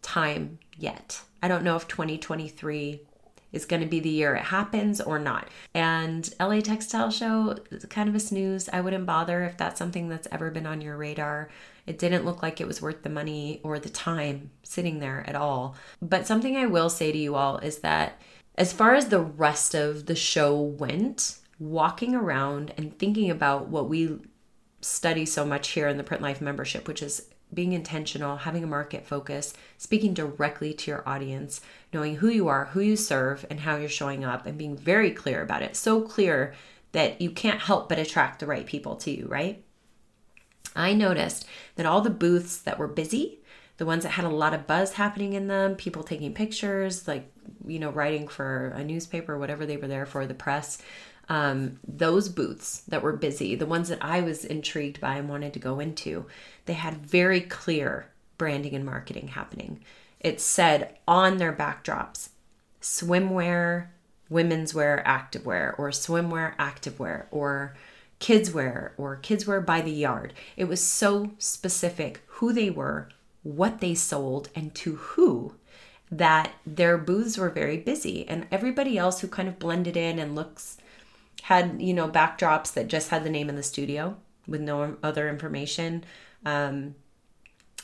time 0.00 0.58
yet. 0.78 1.20
I 1.42 1.48
don't 1.48 1.64
know 1.64 1.76
if 1.76 1.86
2023 1.86 3.00
is 3.56 3.64
going 3.64 3.82
to 3.82 3.88
be 3.88 3.98
the 3.98 4.08
year 4.08 4.36
it 4.36 4.44
happens 4.44 5.00
or 5.00 5.18
not. 5.18 5.48
And 5.74 6.32
LA 6.38 6.60
Textile 6.60 7.10
Show 7.10 7.56
is 7.70 7.84
kind 7.86 8.08
of 8.08 8.14
a 8.14 8.20
snooze. 8.20 8.68
I 8.68 8.80
wouldn't 8.80 9.06
bother 9.06 9.42
if 9.42 9.56
that's 9.56 9.78
something 9.78 10.08
that's 10.08 10.28
ever 10.30 10.50
been 10.50 10.66
on 10.66 10.80
your 10.80 10.96
radar. 10.96 11.48
It 11.86 11.98
didn't 11.98 12.24
look 12.24 12.42
like 12.42 12.60
it 12.60 12.66
was 12.66 12.82
worth 12.82 13.02
the 13.02 13.08
money 13.08 13.60
or 13.64 13.78
the 13.78 13.88
time 13.88 14.50
sitting 14.62 15.00
there 15.00 15.24
at 15.26 15.34
all. 15.34 15.74
But 16.00 16.26
something 16.26 16.56
I 16.56 16.66
will 16.66 16.90
say 16.90 17.10
to 17.10 17.18
you 17.18 17.34
all 17.34 17.58
is 17.58 17.78
that 17.78 18.20
as 18.56 18.72
far 18.72 18.94
as 18.94 19.08
the 19.08 19.20
rest 19.20 19.74
of 19.74 20.06
the 20.06 20.16
show 20.16 20.54
went, 20.54 21.38
walking 21.58 22.14
around 22.14 22.72
and 22.76 22.98
thinking 22.98 23.30
about 23.30 23.68
what 23.68 23.88
we 23.88 24.18
study 24.80 25.26
so 25.26 25.44
much 25.44 25.68
here 25.68 25.88
in 25.88 25.96
the 25.96 26.04
Print 26.04 26.22
Life 26.22 26.40
membership, 26.40 26.86
which 26.86 27.02
is 27.02 27.28
being 27.56 27.72
intentional, 27.72 28.36
having 28.36 28.62
a 28.62 28.68
market 28.68 29.04
focus, 29.04 29.52
speaking 29.78 30.14
directly 30.14 30.72
to 30.72 30.90
your 30.92 31.08
audience, 31.08 31.60
knowing 31.92 32.16
who 32.16 32.28
you 32.28 32.46
are, 32.46 32.66
who 32.66 32.80
you 32.80 32.94
serve, 32.94 33.44
and 33.50 33.60
how 33.60 33.74
you're 33.74 33.88
showing 33.88 34.24
up, 34.24 34.46
and 34.46 34.56
being 34.56 34.76
very 34.76 35.10
clear 35.10 35.42
about 35.42 35.62
it. 35.62 35.74
So 35.74 36.02
clear 36.02 36.54
that 36.92 37.20
you 37.20 37.30
can't 37.30 37.60
help 37.60 37.88
but 37.88 37.98
attract 37.98 38.38
the 38.38 38.46
right 38.46 38.64
people 38.64 38.94
to 38.96 39.10
you, 39.10 39.26
right? 39.26 39.64
I 40.76 40.92
noticed 40.92 41.46
that 41.74 41.86
all 41.86 42.02
the 42.02 42.10
booths 42.10 42.58
that 42.58 42.78
were 42.78 42.86
busy, 42.86 43.40
the 43.78 43.86
ones 43.86 44.04
that 44.04 44.10
had 44.10 44.24
a 44.24 44.30
lot 44.30 44.54
of 44.54 44.66
buzz 44.66 44.92
happening 44.92 45.32
in 45.32 45.48
them, 45.48 45.74
people 45.74 46.02
taking 46.02 46.32
pictures, 46.34 47.08
like, 47.08 47.30
you 47.66 47.78
know, 47.78 47.90
writing 47.90 48.28
for 48.28 48.68
a 48.76 48.84
newspaper, 48.84 49.38
whatever 49.38 49.66
they 49.66 49.76
were 49.76 49.88
there 49.88 50.06
for, 50.06 50.26
the 50.26 50.34
press, 50.34 50.78
um, 51.28 51.78
those 51.86 52.28
booths 52.28 52.82
that 52.88 53.02
were 53.02 53.16
busy, 53.16 53.54
the 53.54 53.66
ones 53.66 53.88
that 53.88 53.98
I 54.02 54.20
was 54.20 54.44
intrigued 54.44 55.00
by 55.00 55.16
and 55.16 55.28
wanted 55.28 55.52
to 55.54 55.58
go 55.58 55.80
into, 55.80 56.26
they 56.66 56.74
had 56.74 57.06
very 57.06 57.40
clear 57.40 58.10
branding 58.38 58.74
and 58.74 58.84
marketing 58.84 59.28
happening. 59.28 59.80
It 60.20 60.40
said 60.40 60.96
on 61.06 61.36
their 61.38 61.52
backdrops 61.52 62.30
swimwear, 62.80 63.88
women's 64.28 64.72
wear, 64.72 65.02
activewear, 65.06 65.76
or 65.78 65.90
swimwear, 65.90 66.56
activewear, 66.56 67.26
or 67.30 67.74
kids 68.18 68.52
wear, 68.52 68.92
or 68.96 69.16
kids 69.16 69.46
wear 69.46 69.60
by 69.60 69.80
the 69.80 69.90
yard. 69.90 70.32
It 70.56 70.64
was 70.64 70.82
so 70.82 71.32
specific 71.38 72.22
who 72.26 72.52
they 72.52 72.70
were, 72.70 73.08
what 73.42 73.80
they 73.80 73.94
sold, 73.94 74.48
and 74.54 74.74
to 74.76 74.96
who 74.96 75.54
that 76.10 76.52
their 76.64 76.96
booths 76.96 77.36
were 77.36 77.50
very 77.50 77.76
busy. 77.76 78.26
And 78.28 78.46
everybody 78.52 78.96
else 78.96 79.20
who 79.20 79.28
kind 79.28 79.48
of 79.48 79.58
blended 79.58 79.96
in 79.96 80.18
and 80.18 80.36
looks 80.36 80.78
had, 81.46 81.80
you 81.80 81.94
know, 81.94 82.08
backdrops 82.08 82.72
that 82.72 82.88
just 82.88 83.10
had 83.10 83.22
the 83.22 83.30
name 83.30 83.48
in 83.48 83.54
the 83.54 83.62
studio 83.62 84.16
with 84.48 84.60
no 84.60 84.96
other 85.02 85.28
information. 85.28 86.04
Um, 86.44 86.96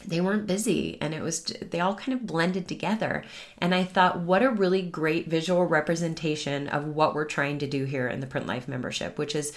they 0.04 0.20
weren't 0.20 0.48
busy 0.48 0.98
and 1.00 1.14
it 1.14 1.22
was 1.22 1.44
they 1.44 1.78
all 1.78 1.94
kind 1.94 2.18
of 2.18 2.26
blended 2.26 2.66
together. 2.66 3.22
And 3.58 3.72
i 3.72 3.84
thought 3.84 4.18
what 4.18 4.42
a 4.42 4.50
really 4.50 4.82
great 4.82 5.28
visual 5.28 5.64
representation 5.64 6.66
of 6.68 6.88
what 6.88 7.14
we're 7.14 7.24
trying 7.24 7.58
to 7.60 7.68
do 7.68 7.84
here 7.84 8.08
in 8.08 8.18
the 8.18 8.26
print 8.26 8.48
life 8.48 8.66
membership 8.66 9.16
which 9.16 9.36
is 9.36 9.52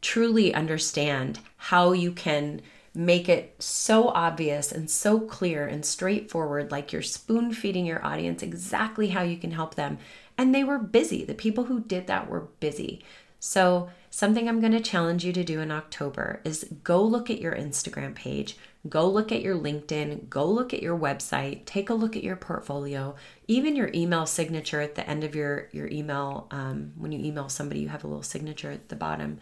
truly 0.00 0.54
understand 0.54 1.40
how 1.56 1.90
you 1.90 2.12
can 2.12 2.60
make 2.94 3.28
it 3.28 3.56
so 3.58 4.08
obvious 4.08 4.70
and 4.70 4.88
so 4.90 5.18
clear 5.20 5.66
and 5.66 5.84
straightforward 5.84 6.70
like 6.70 6.92
you're 6.92 7.02
spoon 7.02 7.52
feeding 7.52 7.86
your 7.86 8.04
audience 8.04 8.42
exactly 8.42 9.08
how 9.08 9.22
you 9.22 9.36
can 9.36 9.50
help 9.50 9.74
them. 9.74 9.98
And 10.36 10.54
they 10.54 10.64
were 10.64 10.78
busy. 10.78 11.24
The 11.24 11.34
people 11.34 11.64
who 11.64 11.80
did 11.80 12.06
that 12.06 12.28
were 12.30 12.48
busy 12.60 13.02
so, 13.40 13.90
something 14.10 14.48
I'm 14.48 14.60
going 14.60 14.72
to 14.72 14.80
challenge 14.80 15.24
you 15.24 15.32
to 15.32 15.44
do 15.44 15.60
in 15.60 15.70
October 15.70 16.40
is 16.44 16.68
go 16.82 17.02
look 17.02 17.30
at 17.30 17.40
your 17.40 17.54
Instagram 17.54 18.14
page, 18.14 18.56
go 18.88 19.08
look 19.08 19.30
at 19.30 19.42
your 19.42 19.56
LinkedIn, 19.56 20.28
go 20.28 20.44
look 20.44 20.74
at 20.74 20.82
your 20.82 20.98
website, 20.98 21.64
take 21.64 21.88
a 21.88 21.94
look 21.94 22.16
at 22.16 22.24
your 22.24 22.34
portfolio, 22.34 23.14
even 23.46 23.76
your 23.76 23.90
email 23.94 24.26
signature 24.26 24.80
at 24.80 24.96
the 24.96 25.08
end 25.08 25.22
of 25.22 25.36
your, 25.36 25.68
your 25.72 25.86
email. 25.88 26.48
Um, 26.50 26.92
when 26.96 27.12
you 27.12 27.24
email 27.24 27.48
somebody, 27.48 27.80
you 27.80 27.88
have 27.88 28.02
a 28.02 28.08
little 28.08 28.22
signature 28.22 28.72
at 28.72 28.88
the 28.88 28.96
bottom. 28.96 29.38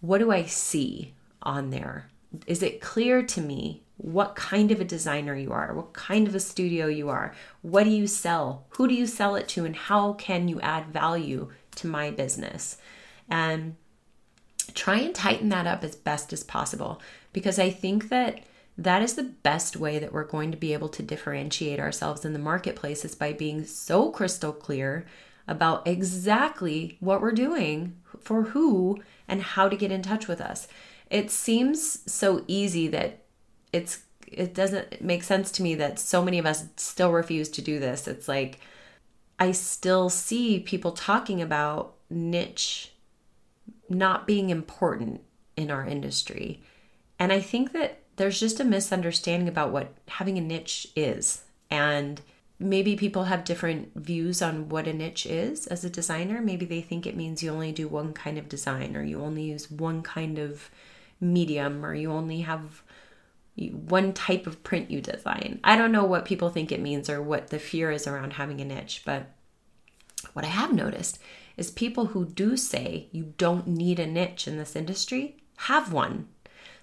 What 0.00 0.18
do 0.18 0.30
I 0.30 0.44
see 0.44 1.14
on 1.42 1.70
there? 1.70 2.08
Is 2.46 2.62
it 2.62 2.80
clear 2.80 3.22
to 3.22 3.40
me 3.40 3.82
what 3.96 4.36
kind 4.36 4.70
of 4.70 4.80
a 4.80 4.84
designer 4.84 5.34
you 5.34 5.52
are, 5.52 5.74
what 5.74 5.94
kind 5.94 6.28
of 6.28 6.34
a 6.34 6.40
studio 6.40 6.86
you 6.86 7.08
are? 7.08 7.34
What 7.62 7.84
do 7.84 7.90
you 7.90 8.06
sell? 8.06 8.66
Who 8.70 8.86
do 8.86 8.94
you 8.94 9.06
sell 9.06 9.36
it 9.36 9.48
to? 9.48 9.64
And 9.64 9.74
how 9.74 10.12
can 10.12 10.48
you 10.48 10.60
add 10.60 10.92
value 10.92 11.50
to 11.76 11.86
my 11.86 12.10
business? 12.10 12.76
And 13.28 13.76
try 14.74 14.96
and 14.96 15.14
tighten 15.14 15.48
that 15.48 15.66
up 15.66 15.82
as 15.82 15.96
best 15.96 16.32
as 16.32 16.42
possible 16.42 17.00
because 17.32 17.58
I 17.58 17.70
think 17.70 18.08
that 18.08 18.40
that 18.78 19.02
is 19.02 19.14
the 19.14 19.22
best 19.22 19.76
way 19.76 19.98
that 19.98 20.12
we're 20.12 20.24
going 20.24 20.50
to 20.50 20.56
be 20.56 20.72
able 20.72 20.88
to 20.90 21.02
differentiate 21.02 21.80
ourselves 21.80 22.24
in 22.24 22.32
the 22.32 22.38
marketplace 22.38 23.04
is 23.04 23.14
by 23.14 23.32
being 23.32 23.64
so 23.64 24.10
crystal 24.10 24.52
clear 24.52 25.06
about 25.48 25.86
exactly 25.86 26.96
what 27.00 27.20
we're 27.20 27.32
doing 27.32 27.96
for 28.20 28.42
who 28.42 29.02
and 29.28 29.42
how 29.42 29.68
to 29.68 29.76
get 29.76 29.92
in 29.92 30.02
touch 30.02 30.28
with 30.28 30.40
us. 30.40 30.68
It 31.08 31.30
seems 31.30 32.10
so 32.10 32.44
easy 32.46 32.88
that 32.88 33.22
it's 33.72 34.00
it 34.26 34.54
doesn't 34.54 35.00
make 35.00 35.22
sense 35.22 35.52
to 35.52 35.62
me 35.62 35.76
that 35.76 36.00
so 36.00 36.20
many 36.20 36.38
of 36.38 36.46
us 36.46 36.64
still 36.76 37.12
refuse 37.12 37.48
to 37.50 37.62
do 37.62 37.78
this. 37.78 38.08
It's 38.08 38.26
like 38.26 38.58
I 39.38 39.52
still 39.52 40.10
see 40.10 40.58
people 40.58 40.92
talking 40.92 41.40
about 41.40 41.94
niche 42.10 42.92
not 43.88 44.26
being 44.26 44.50
important 44.50 45.20
in 45.56 45.70
our 45.70 45.86
industry. 45.86 46.62
And 47.18 47.32
I 47.32 47.40
think 47.40 47.72
that 47.72 48.00
there's 48.16 48.40
just 48.40 48.60
a 48.60 48.64
misunderstanding 48.64 49.48
about 49.48 49.72
what 49.72 49.94
having 50.08 50.38
a 50.38 50.40
niche 50.40 50.88
is. 50.96 51.44
And 51.70 52.20
maybe 52.58 52.96
people 52.96 53.24
have 53.24 53.44
different 53.44 53.92
views 53.94 54.40
on 54.40 54.68
what 54.68 54.86
a 54.86 54.92
niche 54.92 55.26
is 55.26 55.66
as 55.66 55.84
a 55.84 55.90
designer. 55.90 56.40
Maybe 56.40 56.64
they 56.64 56.80
think 56.80 57.06
it 57.06 57.16
means 57.16 57.42
you 57.42 57.50
only 57.50 57.72
do 57.72 57.88
one 57.88 58.12
kind 58.12 58.38
of 58.38 58.48
design 58.48 58.96
or 58.96 59.02
you 59.02 59.20
only 59.20 59.44
use 59.44 59.70
one 59.70 60.02
kind 60.02 60.38
of 60.38 60.70
medium 61.20 61.84
or 61.84 61.94
you 61.94 62.10
only 62.10 62.42
have 62.42 62.82
one 63.56 64.12
type 64.12 64.46
of 64.46 64.62
print 64.62 64.90
you 64.90 65.00
design. 65.00 65.60
I 65.64 65.76
don't 65.76 65.92
know 65.92 66.04
what 66.04 66.26
people 66.26 66.50
think 66.50 66.70
it 66.70 66.80
means 66.80 67.08
or 67.08 67.22
what 67.22 67.48
the 67.48 67.58
fear 67.58 67.90
is 67.90 68.06
around 68.06 68.34
having 68.34 68.60
a 68.60 68.64
niche, 68.64 69.02
but 69.04 69.30
what 70.34 70.44
I 70.44 70.48
have 70.48 70.72
noticed 70.72 71.18
is 71.56 71.70
people 71.70 72.06
who 72.06 72.24
do 72.24 72.56
say 72.56 73.08
you 73.12 73.34
don't 73.38 73.66
need 73.66 73.98
a 73.98 74.06
niche 74.06 74.46
in 74.46 74.58
this 74.58 74.76
industry 74.76 75.36
have 75.56 75.92
one. 75.92 76.28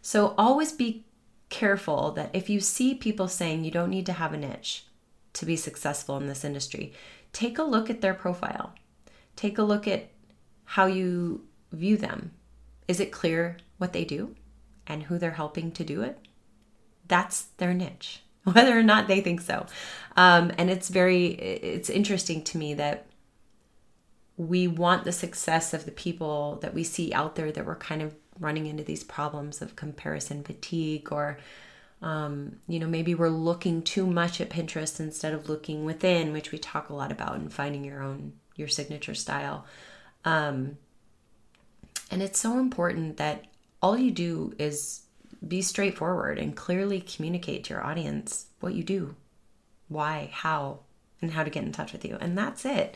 So 0.01 0.33
always 0.37 0.71
be 0.71 1.05
careful 1.49 2.11
that 2.11 2.31
if 2.33 2.49
you 2.49 2.59
see 2.59 2.95
people 2.95 3.27
saying 3.27 3.63
you 3.63 3.71
don't 3.71 3.89
need 3.89 4.07
to 4.07 4.13
have 4.13 4.33
a 4.33 4.37
niche 4.37 4.85
to 5.33 5.45
be 5.45 5.55
successful 5.55 6.17
in 6.17 6.27
this 6.27 6.43
industry, 6.43 6.93
take 7.31 7.57
a 7.57 7.63
look 7.63 7.89
at 7.89 8.01
their 8.01 8.13
profile. 8.13 8.73
Take 9.35 9.57
a 9.57 9.63
look 9.63 9.87
at 9.87 10.09
how 10.65 10.85
you 10.85 11.45
view 11.71 11.97
them. 11.97 12.31
Is 12.87 12.99
it 12.99 13.11
clear 13.11 13.57
what 13.77 13.93
they 13.93 14.03
do 14.03 14.35
and 14.87 15.03
who 15.03 15.17
they're 15.17 15.31
helping 15.31 15.71
to 15.73 15.83
do 15.83 16.01
it? 16.01 16.17
That's 17.07 17.43
their 17.57 17.73
niche, 17.73 18.23
whether 18.43 18.77
or 18.77 18.83
not 18.83 19.07
they 19.07 19.21
think 19.21 19.41
so. 19.41 19.65
Um, 20.17 20.51
and 20.57 20.69
it's 20.69 20.89
very, 20.89 21.27
it's 21.27 21.89
interesting 21.89 22.43
to 22.45 22.57
me 22.57 22.73
that 22.75 23.05
we 24.37 24.67
want 24.67 25.03
the 25.03 25.11
success 25.11 25.73
of 25.73 25.85
the 25.85 25.91
people 25.91 26.57
that 26.61 26.73
we 26.73 26.83
see 26.83 27.13
out 27.13 27.35
there 27.35 27.51
that 27.51 27.65
we're 27.65 27.75
kind 27.75 28.01
of 28.01 28.15
running 28.39 28.65
into 28.65 28.83
these 28.83 29.03
problems 29.03 29.61
of 29.61 29.75
comparison 29.75 30.43
fatigue 30.43 31.11
or 31.11 31.37
um, 32.01 32.57
you 32.67 32.79
know 32.79 32.87
maybe 32.87 33.15
we're 33.15 33.29
looking 33.29 33.81
too 33.81 34.05
much 34.05 34.41
at 34.41 34.49
pinterest 34.49 34.99
instead 34.99 35.33
of 35.33 35.49
looking 35.49 35.85
within 35.85 36.33
which 36.33 36.51
we 36.51 36.57
talk 36.57 36.89
a 36.89 36.95
lot 36.95 37.11
about 37.11 37.35
and 37.35 37.53
finding 37.53 37.83
your 37.83 38.01
own 38.01 38.33
your 38.55 38.67
signature 38.67 39.15
style. 39.15 39.65
Um, 40.25 40.77
and 42.11 42.21
it's 42.21 42.39
so 42.39 42.59
important 42.59 43.17
that 43.17 43.45
all 43.81 43.97
you 43.97 44.11
do 44.11 44.53
is 44.59 45.01
be 45.47 45.61
straightforward 45.61 46.37
and 46.37 46.55
clearly 46.55 47.01
communicate 47.01 47.65
to 47.65 47.73
your 47.73 47.83
audience 47.83 48.47
what 48.59 48.73
you 48.73 48.83
do 48.83 49.15
why 49.89 50.29
how 50.31 50.79
and 51.23 51.33
how 51.33 51.43
to 51.43 51.49
get 51.49 51.63
in 51.63 51.71
touch 51.71 51.91
with 51.91 52.05
you 52.05 52.17
and 52.21 52.37
that's 52.37 52.65
it 52.65 52.95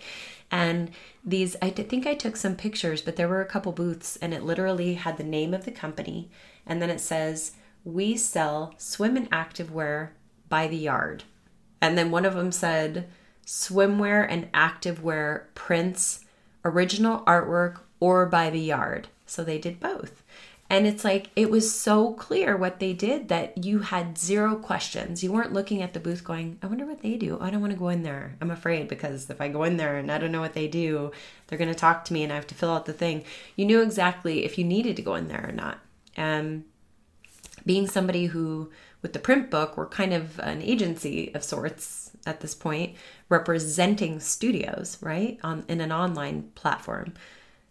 and 0.52 0.92
these, 1.24 1.56
I 1.62 1.70
think 1.70 2.08
I 2.08 2.14
took 2.14 2.36
some 2.36 2.56
pictures, 2.56 3.02
but 3.02 3.16
there 3.16 3.28
were 3.28 3.42
a 3.42 3.46
couple 3.46 3.72
booths 3.72 4.18
and 4.18 4.34
it 4.34 4.44
literally 4.44 4.94
had 4.94 5.18
the 5.18 5.24
name 5.24 5.54
of 5.54 5.66
the 5.66 5.72
company. 5.72 6.30
And 6.66 6.82
then 6.82 6.90
it 6.90 7.02
says, 7.02 7.54
We 7.84 8.16
sell 8.18 8.74
swim 8.78 9.18
and 9.18 9.30
activewear 9.32 10.10
by 10.48 10.68
the 10.68 10.78
yard. 10.78 11.24
And 11.82 11.98
then 11.98 12.12
one 12.12 12.26
of 12.26 12.36
them 12.36 12.52
said, 12.52 13.10
Swimwear 13.46 14.26
and 14.30 14.52
activewear 14.52 15.46
prints, 15.54 16.26
original 16.66 17.22
artwork, 17.22 17.80
or 18.00 18.26
by 18.26 18.50
the 18.50 18.60
yard. 18.60 19.08
So 19.26 19.44
they 19.44 19.58
did 19.58 19.80
both. 19.80 20.24
And 20.70 20.86
it's 20.86 21.06
like, 21.06 21.30
it 21.36 21.50
was 21.50 21.74
so 21.74 22.14
clear 22.14 22.58
what 22.58 22.80
they 22.80 22.92
did 22.92 23.30
that 23.30 23.64
you 23.64 23.80
had 23.80 24.18
zero 24.18 24.56
questions. 24.58 25.24
You 25.24 25.32
weren't 25.32 25.54
looking 25.54 25.82
at 25.82 25.94
the 25.94 26.00
booth 26.00 26.26
going, 26.26 26.60
I 26.62 26.68
wonder 26.68 26.86
what 26.86 27.02
they 27.02 27.16
do. 27.16 27.38
I 27.40 27.50
don't 27.50 27.62
want 27.62 27.72
to 27.72 27.80
go 27.80 27.88
in 27.88 28.04
there. 28.04 28.36
I'm 28.42 28.52
afraid 28.52 28.90
because 28.90 29.30
if 29.30 29.40
I 29.40 29.48
go 29.48 29.64
in 29.64 29.78
there 29.78 29.96
and 29.96 30.12
I 30.12 30.18
don't 30.18 30.32
know 30.34 30.42
what 30.42 30.54
they 30.54 30.68
do, 30.68 31.12
they're 31.48 31.58
going 31.58 31.74
to 31.74 31.76
talk 31.76 32.04
to 32.06 32.14
me 32.14 32.24
and 32.24 32.34
I 32.34 32.36
have 32.36 32.48
to 32.48 32.56
fill 32.56 32.72
out 32.72 32.86
the 32.86 32.92
thing. 32.92 33.24
You 33.56 33.66
knew 33.66 33.82
exactly 33.82 34.44
if 34.44 34.58
you 34.58 34.66
needed 34.66 34.98
to 34.98 35.02
go 35.02 35.16
in 35.16 35.30
there 35.30 35.46
or 35.48 35.54
not. 35.54 35.80
And 36.18 36.66
being 37.66 37.88
somebody 37.88 38.26
who, 38.26 38.70
with 39.02 39.14
the 39.14 39.20
print 39.20 39.50
book, 39.50 39.78
we're 39.78 39.88
kind 39.88 40.14
of 40.14 40.38
an 40.40 40.62
agency 40.62 41.34
of 41.34 41.46
sorts 41.46 42.12
at 42.26 42.42
this 42.42 42.54
point, 42.54 42.96
representing 43.30 44.20
studios, 44.20 44.98
right? 45.00 45.40
On 45.44 45.64
in 45.70 45.80
an 45.80 45.94
online 45.94 46.52
platform. 46.56 47.14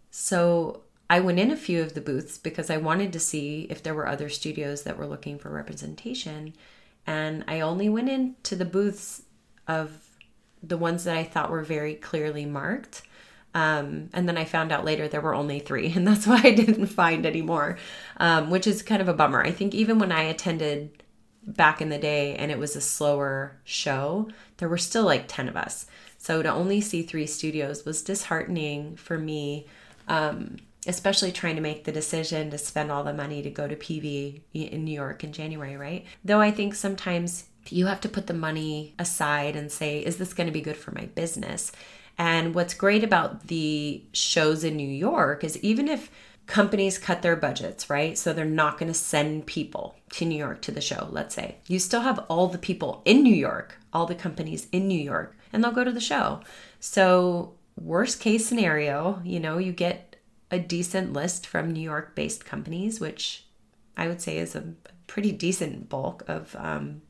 So 0.09 0.81
I 1.09 1.19
went 1.19 1.39
in 1.39 1.51
a 1.51 1.57
few 1.57 1.81
of 1.81 1.93
the 1.93 2.01
booths 2.01 2.37
because 2.37 2.69
I 2.69 2.77
wanted 2.77 3.13
to 3.13 3.19
see 3.19 3.67
if 3.69 3.81
there 3.81 3.95
were 3.95 4.07
other 4.07 4.29
studios 4.29 4.83
that 4.83 4.97
were 4.97 5.07
looking 5.07 5.39
for 5.39 5.49
representation. 5.49 6.53
And 7.05 7.45
I 7.47 7.61
only 7.61 7.87
went 7.87 8.09
into 8.09 8.55
the 8.55 8.65
booths 8.65 9.23
of 9.67 10.09
the 10.61 10.77
ones 10.77 11.05
that 11.05 11.15
I 11.15 11.23
thought 11.23 11.51
were 11.51 11.63
very 11.63 11.95
clearly 11.95 12.45
marked. 12.45 13.03
Um, 13.53 14.09
and 14.13 14.27
then 14.27 14.37
I 14.37 14.43
found 14.43 14.71
out 14.71 14.85
later 14.85 15.07
there 15.07 15.21
were 15.21 15.33
only 15.33 15.59
three, 15.59 15.91
and 15.95 16.05
that's 16.05 16.27
why 16.27 16.41
I 16.43 16.51
didn't 16.51 16.87
find 16.87 17.25
any 17.25 17.41
more, 17.41 17.77
um, 18.17 18.49
which 18.49 18.67
is 18.67 18.81
kind 18.81 19.01
of 19.01 19.07
a 19.07 19.13
bummer. 19.13 19.41
I 19.41 19.51
think 19.51 19.73
even 19.73 19.99
when 19.99 20.11
I 20.11 20.23
attended 20.23 21.03
back 21.43 21.81
in 21.81 21.87
the 21.87 21.97
day 21.97 22.35
and 22.35 22.51
it 22.51 22.59
was 22.59 22.75
a 22.75 22.81
slower 22.81 23.57
show, 23.63 24.29
there 24.57 24.67
were 24.67 24.77
still 24.77 25.05
like 25.05 25.25
10 25.27 25.47
of 25.47 25.55
us. 25.55 25.87
So 26.17 26.43
to 26.43 26.51
only 26.51 26.81
see 26.81 27.03
three 27.03 27.25
studios 27.25 27.85
was 27.85 28.01
disheartening 28.01 28.97
for 28.97 29.17
me. 29.17 29.67
Um, 30.09 30.57
especially 30.87 31.31
trying 31.31 31.55
to 31.55 31.61
make 31.61 31.83
the 31.83 31.91
decision 31.91 32.49
to 32.49 32.57
spend 32.57 32.91
all 32.91 33.03
the 33.03 33.13
money 33.13 33.41
to 33.41 33.49
go 33.49 33.67
to 33.67 33.75
PV 33.75 34.41
in 34.53 34.83
New 34.83 34.93
York 34.93 35.23
in 35.23 35.33
January, 35.33 35.77
right? 35.77 36.05
Though 36.23 36.41
I 36.41 36.51
think 36.51 36.75
sometimes 36.75 37.45
you 37.69 37.87
have 37.87 38.01
to 38.01 38.09
put 38.09 38.27
the 38.27 38.33
money 38.33 38.95
aside 38.97 39.55
and 39.55 39.71
say, 39.71 39.99
is 39.99 40.17
this 40.17 40.33
going 40.33 40.47
to 40.47 40.53
be 40.53 40.61
good 40.61 40.77
for 40.77 40.91
my 40.91 41.05
business? 41.07 41.71
And 42.17 42.55
what's 42.55 42.73
great 42.73 43.03
about 43.03 43.47
the 43.47 44.03
shows 44.13 44.63
in 44.63 44.75
New 44.75 44.87
York 44.87 45.43
is 45.43 45.57
even 45.57 45.87
if 45.87 46.09
companies 46.47 46.97
cut 46.97 47.21
their 47.21 47.35
budgets, 47.35 47.89
right? 47.89 48.17
So 48.17 48.33
they're 48.33 48.45
not 48.45 48.79
going 48.79 48.91
to 48.91 48.97
send 48.97 49.45
people 49.45 49.95
to 50.13 50.25
New 50.25 50.37
York 50.37 50.61
to 50.63 50.71
the 50.71 50.81
show, 50.81 51.09
let's 51.11 51.35
say. 51.35 51.57
You 51.67 51.77
still 51.77 52.01
have 52.01 52.25
all 52.29 52.47
the 52.47 52.57
people 52.57 53.01
in 53.05 53.21
New 53.21 53.35
York, 53.35 53.77
all 53.93 54.05
the 54.05 54.15
companies 54.15 54.67
in 54.71 54.87
New 54.87 54.99
York, 54.99 55.35
and 55.51 55.63
they'll 55.63 55.71
go 55.71 55.83
to 55.83 55.91
the 55.91 55.99
show. 55.99 56.39
So, 56.79 57.53
worst 57.75 58.19
case 58.19 58.47
scenario, 58.47 59.21
you 59.23 59.39
know, 59.39 59.57
you 59.57 59.73
get 59.73 60.06
a 60.49 60.59
decent 60.59 61.13
list 61.13 61.45
from 61.45 61.71
New 61.71 61.81
York 61.81 62.15
based 62.15 62.45
companies, 62.45 62.99
which 62.99 63.45
I 63.95 64.07
would 64.07 64.21
say 64.21 64.37
is 64.37 64.55
a 64.55 64.73
pretty 65.07 65.31
decent 65.31 65.89
bulk 65.89 66.23
of, 66.27 66.55
um, 66.57 67.01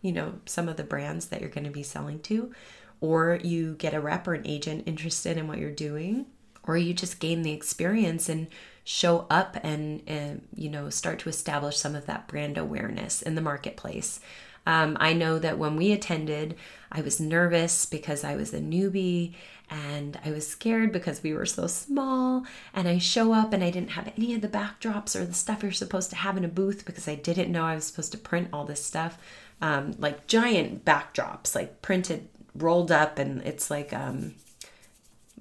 you 0.00 0.12
know, 0.12 0.34
some 0.46 0.68
of 0.68 0.76
the 0.76 0.84
brands 0.84 1.26
that 1.26 1.40
you're 1.40 1.50
going 1.50 1.64
to 1.64 1.70
be 1.70 1.82
selling 1.82 2.20
to. 2.20 2.52
Or 3.00 3.38
you 3.42 3.74
get 3.74 3.94
a 3.94 4.00
rep 4.00 4.28
or 4.28 4.34
an 4.34 4.46
agent 4.46 4.84
interested 4.86 5.36
in 5.36 5.48
what 5.48 5.58
you're 5.58 5.70
doing, 5.72 6.26
or 6.64 6.76
you 6.76 6.94
just 6.94 7.18
gain 7.18 7.42
the 7.42 7.52
experience 7.52 8.28
and 8.28 8.46
show 8.84 9.26
up 9.28 9.56
and, 9.62 10.02
and 10.06 10.46
you 10.54 10.70
know, 10.70 10.88
start 10.88 11.18
to 11.20 11.28
establish 11.28 11.76
some 11.76 11.96
of 11.96 12.06
that 12.06 12.28
brand 12.28 12.56
awareness 12.56 13.20
in 13.20 13.34
the 13.34 13.40
marketplace. 13.40 14.20
Um, 14.66 14.96
I 15.00 15.12
know 15.12 15.38
that 15.38 15.58
when 15.58 15.76
we 15.76 15.92
attended, 15.92 16.56
I 16.90 17.00
was 17.00 17.20
nervous 17.20 17.86
because 17.86 18.24
I 18.24 18.36
was 18.36 18.54
a 18.54 18.60
newbie 18.60 19.34
and 19.70 20.20
I 20.24 20.30
was 20.30 20.46
scared 20.46 20.92
because 20.92 21.22
we 21.22 21.32
were 21.32 21.46
so 21.46 21.66
small. 21.66 22.44
And 22.74 22.86
I 22.86 22.98
show 22.98 23.32
up 23.32 23.52
and 23.52 23.64
I 23.64 23.70
didn't 23.70 23.92
have 23.92 24.12
any 24.16 24.34
of 24.34 24.42
the 24.42 24.48
backdrops 24.48 25.18
or 25.18 25.24
the 25.24 25.32
stuff 25.32 25.62
you're 25.62 25.72
supposed 25.72 26.10
to 26.10 26.16
have 26.16 26.36
in 26.36 26.44
a 26.44 26.48
booth 26.48 26.84
because 26.84 27.08
I 27.08 27.14
didn't 27.14 27.50
know 27.50 27.64
I 27.64 27.74
was 27.74 27.84
supposed 27.84 28.12
to 28.12 28.18
print 28.18 28.48
all 28.52 28.64
this 28.64 28.84
stuff. 28.84 29.18
Um, 29.60 29.94
like 29.98 30.26
giant 30.26 30.84
backdrops, 30.84 31.54
like 31.54 31.82
printed, 31.82 32.28
rolled 32.54 32.92
up, 32.92 33.18
and 33.18 33.40
it's 33.42 33.70
like, 33.70 33.92
um, 33.92 34.34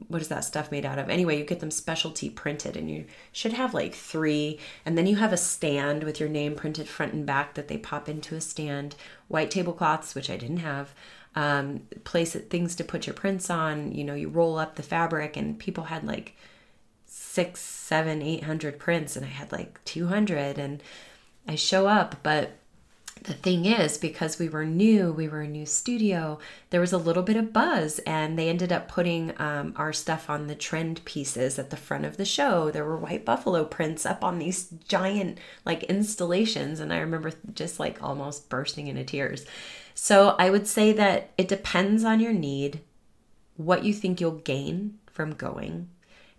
what 0.07 0.21
is 0.21 0.27
that 0.29 0.43
stuff 0.43 0.71
made 0.71 0.85
out 0.85 0.99
of? 0.99 1.09
Anyway, 1.09 1.37
you 1.37 1.43
get 1.43 1.59
them 1.59 1.71
specialty 1.71 2.29
printed, 2.29 2.75
and 2.77 2.89
you 2.89 3.05
should 3.31 3.53
have 3.53 3.73
like 3.73 3.95
three. 3.95 4.59
And 4.85 4.97
then 4.97 5.07
you 5.07 5.15
have 5.17 5.33
a 5.33 5.37
stand 5.37 6.03
with 6.03 6.19
your 6.19 6.29
name 6.29 6.55
printed 6.55 6.87
front 6.87 7.13
and 7.13 7.25
back 7.25 7.55
that 7.55 7.67
they 7.67 7.77
pop 7.77 8.09
into 8.09 8.35
a 8.35 8.41
stand. 8.41 8.95
White 9.27 9.51
tablecloths, 9.51 10.15
which 10.15 10.29
I 10.29 10.37
didn't 10.37 10.57
have 10.57 10.93
um, 11.35 11.81
place 12.03 12.33
things 12.33 12.75
to 12.75 12.83
put 12.83 13.07
your 13.07 13.13
prints 13.13 13.49
on. 13.49 13.91
You 13.93 14.03
know, 14.03 14.15
you 14.15 14.29
roll 14.29 14.57
up 14.57 14.75
the 14.75 14.83
fabric, 14.83 15.37
and 15.37 15.59
people 15.59 15.85
had 15.85 16.03
like 16.03 16.35
six, 17.05 17.61
seven, 17.61 18.21
eight 18.21 18.43
hundred 18.43 18.79
prints, 18.79 19.15
and 19.15 19.25
I 19.25 19.29
had 19.29 19.51
like 19.51 19.83
two 19.85 20.07
hundred, 20.07 20.57
and 20.57 20.81
I 21.47 21.55
show 21.55 21.87
up, 21.87 22.15
but 22.23 22.51
the 23.23 23.34
thing 23.34 23.65
is, 23.65 23.97
because 23.99 24.39
we 24.39 24.49
were 24.49 24.65
new, 24.65 25.12
we 25.12 25.27
were 25.27 25.41
a 25.41 25.47
new 25.47 25.65
studio, 25.65 26.39
there 26.71 26.81
was 26.81 26.91
a 26.91 26.97
little 26.97 27.21
bit 27.21 27.38
of 27.38 27.53
buzz, 27.53 27.99
and 27.99 28.38
they 28.38 28.49
ended 28.49 28.71
up 28.71 28.88
putting 28.88 29.39
um, 29.39 29.73
our 29.75 29.93
stuff 29.93 30.29
on 30.29 30.47
the 30.47 30.55
trend 30.55 31.05
pieces 31.05 31.60
at 31.60 31.69
the 31.69 31.77
front 31.77 32.05
of 32.05 32.17
the 32.17 32.25
show. 32.25 32.71
There 32.71 32.84
were 32.84 32.97
white 32.97 33.23
buffalo 33.23 33.63
prints 33.63 34.07
up 34.07 34.23
on 34.23 34.39
these 34.39 34.69
giant 34.88 35.38
like 35.65 35.84
installations, 35.84 36.79
and 36.79 36.91
I 36.91 36.97
remember 36.97 37.31
just 37.53 37.79
like 37.79 38.01
almost 38.01 38.49
bursting 38.49 38.88
into 38.88 39.03
tears. 39.03 39.45
So 39.93 40.36
I 40.39 40.49
would 40.49 40.65
say 40.65 40.91
that 40.93 41.29
it 41.38 41.47
depends 41.47 42.03
on 42.03 42.19
your 42.19 42.34
need, 42.34 42.81
what 43.55 43.84
you 43.84 43.93
think 43.93 44.19
you'll 44.19 44.31
gain 44.31 44.97
from 45.12 45.36
going. 45.36 45.89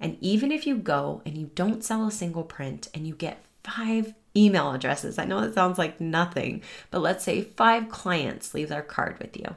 And 0.00 0.16
even 0.20 0.50
if 0.50 0.66
you 0.66 0.76
go 0.76 1.22
and 1.24 1.38
you 1.38 1.50
don't 1.54 1.84
sell 1.84 2.08
a 2.08 2.10
single 2.10 2.42
print 2.42 2.88
and 2.92 3.06
you 3.06 3.14
get 3.14 3.44
five 3.62 4.14
email 4.36 4.72
addresses. 4.72 5.18
I 5.18 5.24
know 5.24 5.40
that 5.40 5.54
sounds 5.54 5.78
like 5.78 6.00
nothing, 6.00 6.62
but 6.90 7.00
let's 7.00 7.24
say 7.24 7.42
five 7.42 7.88
clients 7.88 8.54
leave 8.54 8.68
their 8.68 8.82
card 8.82 9.18
with 9.18 9.36
you. 9.36 9.54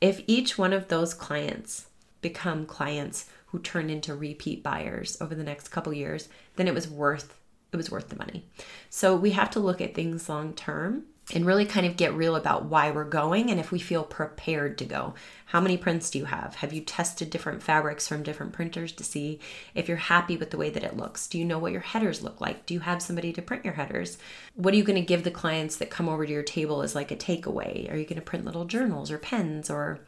If 0.00 0.22
each 0.26 0.56
one 0.58 0.72
of 0.72 0.88
those 0.88 1.14
clients 1.14 1.86
become 2.20 2.66
clients 2.66 3.26
who 3.46 3.58
turn 3.58 3.90
into 3.90 4.14
repeat 4.14 4.62
buyers 4.62 5.16
over 5.20 5.34
the 5.34 5.44
next 5.44 5.68
couple 5.68 5.92
years, 5.92 6.28
then 6.56 6.68
it 6.68 6.74
was 6.74 6.88
worth 6.88 7.36
it 7.72 7.76
was 7.76 7.90
worth 7.90 8.08
the 8.08 8.16
money. 8.16 8.44
So 8.88 9.14
we 9.14 9.30
have 9.30 9.50
to 9.50 9.60
look 9.60 9.80
at 9.80 9.94
things 9.94 10.28
long 10.28 10.54
term 10.54 11.04
and 11.34 11.46
really 11.46 11.64
kind 11.64 11.86
of 11.86 11.96
get 11.96 12.14
real 12.14 12.36
about 12.36 12.64
why 12.64 12.90
we're 12.90 13.04
going 13.04 13.50
and 13.50 13.60
if 13.60 13.70
we 13.70 13.78
feel 13.78 14.04
prepared 14.04 14.78
to 14.78 14.84
go. 14.84 15.14
How 15.46 15.60
many 15.60 15.76
prints 15.76 16.10
do 16.10 16.18
you 16.18 16.26
have? 16.26 16.56
Have 16.56 16.72
you 16.72 16.80
tested 16.80 17.30
different 17.30 17.62
fabrics 17.62 18.06
from 18.06 18.22
different 18.22 18.52
printers 18.52 18.92
to 18.92 19.04
see 19.04 19.40
if 19.74 19.88
you're 19.88 19.96
happy 19.96 20.36
with 20.36 20.50
the 20.50 20.56
way 20.56 20.70
that 20.70 20.84
it 20.84 20.96
looks? 20.96 21.26
Do 21.26 21.38
you 21.38 21.44
know 21.44 21.58
what 21.58 21.72
your 21.72 21.80
headers 21.80 22.22
look 22.22 22.40
like? 22.40 22.66
Do 22.66 22.74
you 22.74 22.80
have 22.80 23.02
somebody 23.02 23.32
to 23.32 23.42
print 23.42 23.64
your 23.64 23.74
headers? 23.74 24.18
What 24.54 24.74
are 24.74 24.76
you 24.76 24.84
going 24.84 25.00
to 25.00 25.06
give 25.06 25.24
the 25.24 25.30
clients 25.30 25.76
that 25.76 25.90
come 25.90 26.08
over 26.08 26.24
to 26.24 26.32
your 26.32 26.42
table 26.42 26.82
as 26.82 26.94
like 26.94 27.10
a 27.10 27.16
takeaway? 27.16 27.90
Are 27.92 27.96
you 27.96 28.04
going 28.04 28.16
to 28.16 28.22
print 28.22 28.44
little 28.44 28.64
journals 28.64 29.10
or 29.10 29.18
pens 29.18 29.70
or 29.70 30.00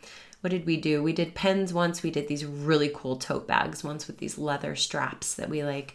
what 0.43 0.51
did 0.51 0.67
we 0.67 0.77
do? 0.77 1.03
We 1.03 1.13
did 1.13 1.35
pens 1.35 1.73
once. 1.73 2.03
We 2.03 2.11
did 2.11 2.29
these 2.29 2.45
really 2.45 2.91
cool 2.95 3.17
tote 3.17 3.47
bags 3.47 3.85
once 3.85 4.07
with 4.07 4.19
these 4.19 4.39
leather 4.39 4.75
straps 4.75 5.35
that 5.35 5.49
we 5.49 5.65
like 5.65 5.95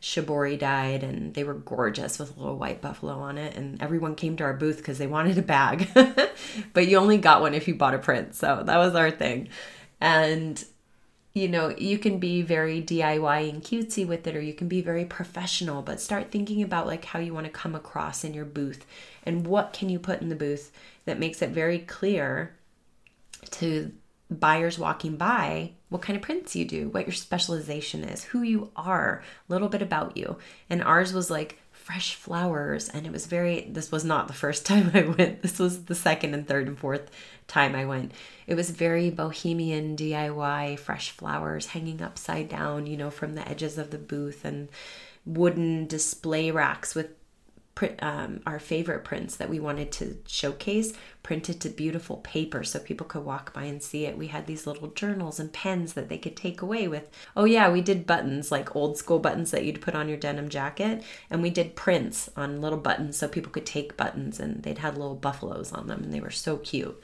shibori 0.00 0.58
dyed 0.58 1.02
and 1.02 1.34
they 1.34 1.44
were 1.44 1.54
gorgeous 1.54 2.18
with 2.18 2.36
a 2.36 2.40
little 2.40 2.56
white 2.56 2.80
buffalo 2.80 3.14
on 3.14 3.38
it 3.38 3.56
and 3.56 3.82
everyone 3.82 4.14
came 4.14 4.36
to 4.36 4.44
our 4.44 4.54
booth 4.54 4.76
because 4.76 4.98
they 4.98 5.06
wanted 5.06 5.38
a 5.38 5.42
bag. 5.42 5.88
But 6.72 6.86
you 6.86 6.98
only 6.98 7.18
got 7.18 7.40
one 7.40 7.54
if 7.54 7.66
you 7.66 7.74
bought 7.74 7.94
a 7.94 7.98
print 7.98 8.34
so 8.34 8.62
that 8.64 8.76
was 8.76 8.94
our 8.94 9.10
thing. 9.10 9.48
And 10.00 10.62
you 11.36 11.48
know 11.48 11.68
you 11.76 11.98
can 11.98 12.18
be 12.18 12.40
very 12.40 12.82
diy 12.82 13.50
and 13.50 13.62
cutesy 13.62 14.06
with 14.06 14.26
it 14.26 14.34
or 14.34 14.40
you 14.40 14.54
can 14.54 14.68
be 14.68 14.80
very 14.80 15.04
professional 15.04 15.82
but 15.82 16.00
start 16.00 16.30
thinking 16.30 16.62
about 16.62 16.86
like 16.86 17.04
how 17.04 17.18
you 17.18 17.34
want 17.34 17.44
to 17.44 17.52
come 17.52 17.74
across 17.74 18.24
in 18.24 18.32
your 18.32 18.46
booth 18.46 18.86
and 19.24 19.46
what 19.46 19.74
can 19.74 19.90
you 19.90 19.98
put 19.98 20.22
in 20.22 20.30
the 20.30 20.34
booth 20.34 20.72
that 21.04 21.18
makes 21.18 21.42
it 21.42 21.50
very 21.50 21.78
clear 21.80 22.56
to 23.50 23.92
buyers 24.30 24.78
walking 24.78 25.16
by 25.16 25.72
what 25.88 26.02
kind 26.02 26.16
of 26.16 26.22
prints 26.22 26.56
you 26.56 26.64
do, 26.64 26.88
what 26.88 27.06
your 27.06 27.14
specialization 27.14 28.02
is, 28.02 28.24
who 28.24 28.42
you 28.42 28.70
are, 28.74 29.22
a 29.48 29.52
little 29.52 29.68
bit 29.68 29.82
about 29.82 30.16
you. 30.16 30.36
And 30.68 30.82
ours 30.82 31.12
was 31.12 31.30
like 31.30 31.58
fresh 31.70 32.16
flowers. 32.16 32.88
And 32.88 33.06
it 33.06 33.12
was 33.12 33.26
very, 33.26 33.68
this 33.70 33.92
was 33.92 34.04
not 34.04 34.26
the 34.26 34.34
first 34.34 34.66
time 34.66 34.90
I 34.92 35.02
went. 35.02 35.42
This 35.42 35.58
was 35.58 35.84
the 35.84 35.94
second 35.94 36.34
and 36.34 36.46
third 36.46 36.66
and 36.66 36.78
fourth 36.78 37.10
time 37.46 37.76
I 37.76 37.84
went. 37.84 38.12
It 38.48 38.56
was 38.56 38.70
very 38.70 39.10
bohemian 39.10 39.96
DIY, 39.96 40.80
fresh 40.80 41.12
flowers 41.12 41.66
hanging 41.66 42.02
upside 42.02 42.48
down, 42.48 42.86
you 42.86 42.96
know, 42.96 43.10
from 43.10 43.36
the 43.36 43.48
edges 43.48 43.78
of 43.78 43.90
the 43.90 43.98
booth 43.98 44.44
and 44.44 44.68
wooden 45.24 45.86
display 45.86 46.50
racks 46.50 46.94
with 46.94 47.10
um, 48.00 48.40
our 48.46 48.58
favorite 48.58 49.04
prints 49.04 49.36
that 49.36 49.50
we 49.50 49.60
wanted 49.60 49.92
to 49.92 50.16
showcase 50.26 50.92
printed 51.22 51.60
to 51.60 51.68
beautiful 51.68 52.18
paper 52.18 52.62
so 52.62 52.78
people 52.78 53.06
could 53.06 53.24
walk 53.24 53.52
by 53.52 53.64
and 53.64 53.82
see 53.82 54.06
it. 54.06 54.16
We 54.16 54.28
had 54.28 54.46
these 54.46 54.66
little 54.66 54.88
journals 54.88 55.40
and 55.40 55.52
pens 55.52 55.92
that 55.94 56.08
they 56.08 56.18
could 56.18 56.36
take 56.36 56.62
away 56.62 56.88
with. 56.88 57.10
Oh, 57.36 57.44
yeah, 57.44 57.68
we 57.68 57.80
did 57.80 58.06
buttons, 58.06 58.52
like 58.52 58.76
old 58.76 58.96
school 58.96 59.18
buttons 59.18 59.50
that 59.50 59.64
you'd 59.64 59.80
put 59.80 59.94
on 59.94 60.08
your 60.08 60.18
denim 60.18 60.48
jacket. 60.48 61.02
And 61.28 61.42
we 61.42 61.50
did 61.50 61.76
prints 61.76 62.30
on 62.36 62.60
little 62.60 62.78
buttons 62.78 63.16
so 63.16 63.28
people 63.28 63.52
could 63.52 63.66
take 63.66 63.96
buttons 63.96 64.40
and 64.40 64.62
they'd 64.62 64.78
had 64.78 64.96
little 64.96 65.16
buffaloes 65.16 65.72
on 65.72 65.88
them 65.88 66.04
and 66.04 66.14
they 66.14 66.20
were 66.20 66.30
so 66.30 66.58
cute. 66.58 67.00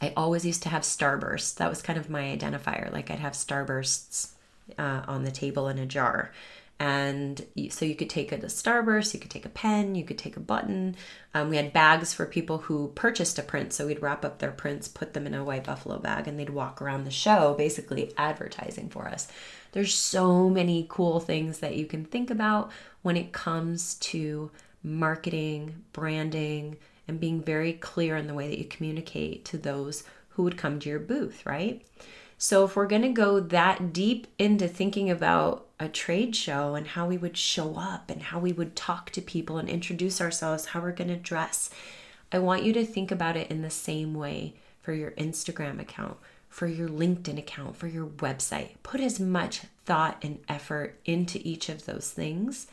I 0.00 0.12
always 0.16 0.44
used 0.44 0.62
to 0.64 0.68
have 0.68 0.82
starbursts. 0.82 1.56
That 1.56 1.70
was 1.70 1.82
kind 1.82 1.98
of 1.98 2.10
my 2.10 2.22
identifier. 2.22 2.92
Like 2.92 3.10
I'd 3.10 3.18
have 3.18 3.32
starbursts 3.32 4.32
uh, 4.78 5.02
on 5.08 5.24
the 5.24 5.30
table 5.32 5.66
in 5.68 5.78
a 5.78 5.86
jar 5.86 6.30
and 6.78 7.46
so 7.70 7.84
you 7.84 7.94
could 7.94 8.10
take 8.10 8.32
a, 8.32 8.38
starburst 8.38 9.14
you 9.14 9.20
could 9.20 9.30
take 9.30 9.46
a 9.46 9.50
pen 9.50 9.94
you 9.94 10.04
could 10.04 10.18
take 10.18 10.36
a 10.36 10.40
button. 10.40 10.96
Um, 11.34 11.48
we 11.48 11.56
had 11.56 11.72
bags 11.72 12.12
for 12.12 12.26
people 12.26 12.58
who 12.58 12.88
purchased 12.94 13.38
a 13.38 13.42
print 13.42 13.72
so 13.72 13.86
we'd 13.86 14.02
wrap 14.02 14.24
up 14.24 14.38
their 14.38 14.50
prints 14.50 14.88
put 14.88 15.14
them 15.14 15.26
in 15.26 15.34
a 15.34 15.44
white 15.44 15.64
buffalo 15.64 15.98
bag 15.98 16.26
and 16.26 16.38
they'd 16.38 16.50
walk 16.50 16.82
around 16.82 17.04
the 17.04 17.10
show 17.10 17.54
basically 17.54 18.12
advertising 18.16 18.88
for 18.88 19.06
us. 19.08 19.28
There's 19.72 19.94
so 19.94 20.48
many 20.48 20.86
cool 20.88 21.20
things 21.20 21.60
that 21.60 21.76
you 21.76 21.86
can 21.86 22.04
think 22.04 22.30
about 22.30 22.70
when 23.02 23.16
it 23.16 23.32
comes 23.32 23.94
to 23.94 24.50
marketing 24.82 25.84
branding 25.92 26.76
and 27.06 27.20
being 27.20 27.42
very 27.42 27.74
clear 27.74 28.16
in 28.16 28.26
the 28.26 28.34
way 28.34 28.48
that 28.48 28.58
you 28.58 28.64
communicate 28.64 29.44
to 29.46 29.58
those 29.58 30.02
who 30.30 30.42
would 30.42 30.58
come 30.58 30.80
to 30.80 30.88
your 30.88 30.98
booth 30.98 31.46
right? 31.46 31.82
So 32.38 32.64
if 32.64 32.74
we're 32.74 32.88
going 32.88 33.02
to 33.02 33.08
go 33.08 33.38
that 33.38 33.92
deep 33.92 34.26
into 34.36 34.66
thinking 34.66 35.08
about 35.08 35.68
a 35.82 35.88
trade 35.88 36.34
show 36.36 36.74
and 36.74 36.86
how 36.86 37.06
we 37.06 37.18
would 37.18 37.36
show 37.36 37.76
up 37.76 38.10
and 38.10 38.22
how 38.22 38.38
we 38.38 38.52
would 38.52 38.76
talk 38.76 39.10
to 39.10 39.20
people 39.20 39.58
and 39.58 39.68
introduce 39.68 40.20
ourselves, 40.20 40.66
how 40.66 40.80
we're 40.80 40.92
going 40.92 41.08
to 41.08 41.16
dress. 41.16 41.70
I 42.30 42.38
want 42.38 42.62
you 42.62 42.72
to 42.74 42.84
think 42.84 43.10
about 43.10 43.36
it 43.36 43.50
in 43.50 43.62
the 43.62 43.70
same 43.70 44.14
way 44.14 44.54
for 44.80 44.92
your 44.92 45.10
Instagram 45.12 45.80
account, 45.80 46.16
for 46.48 46.66
your 46.66 46.88
LinkedIn 46.88 47.38
account, 47.38 47.76
for 47.76 47.88
your 47.88 48.06
website. 48.06 48.70
Put 48.82 49.00
as 49.00 49.20
much 49.20 49.62
thought 49.84 50.18
and 50.22 50.38
effort 50.48 50.98
into 51.04 51.40
each 51.42 51.68
of 51.68 51.84
those 51.84 52.10
things 52.10 52.66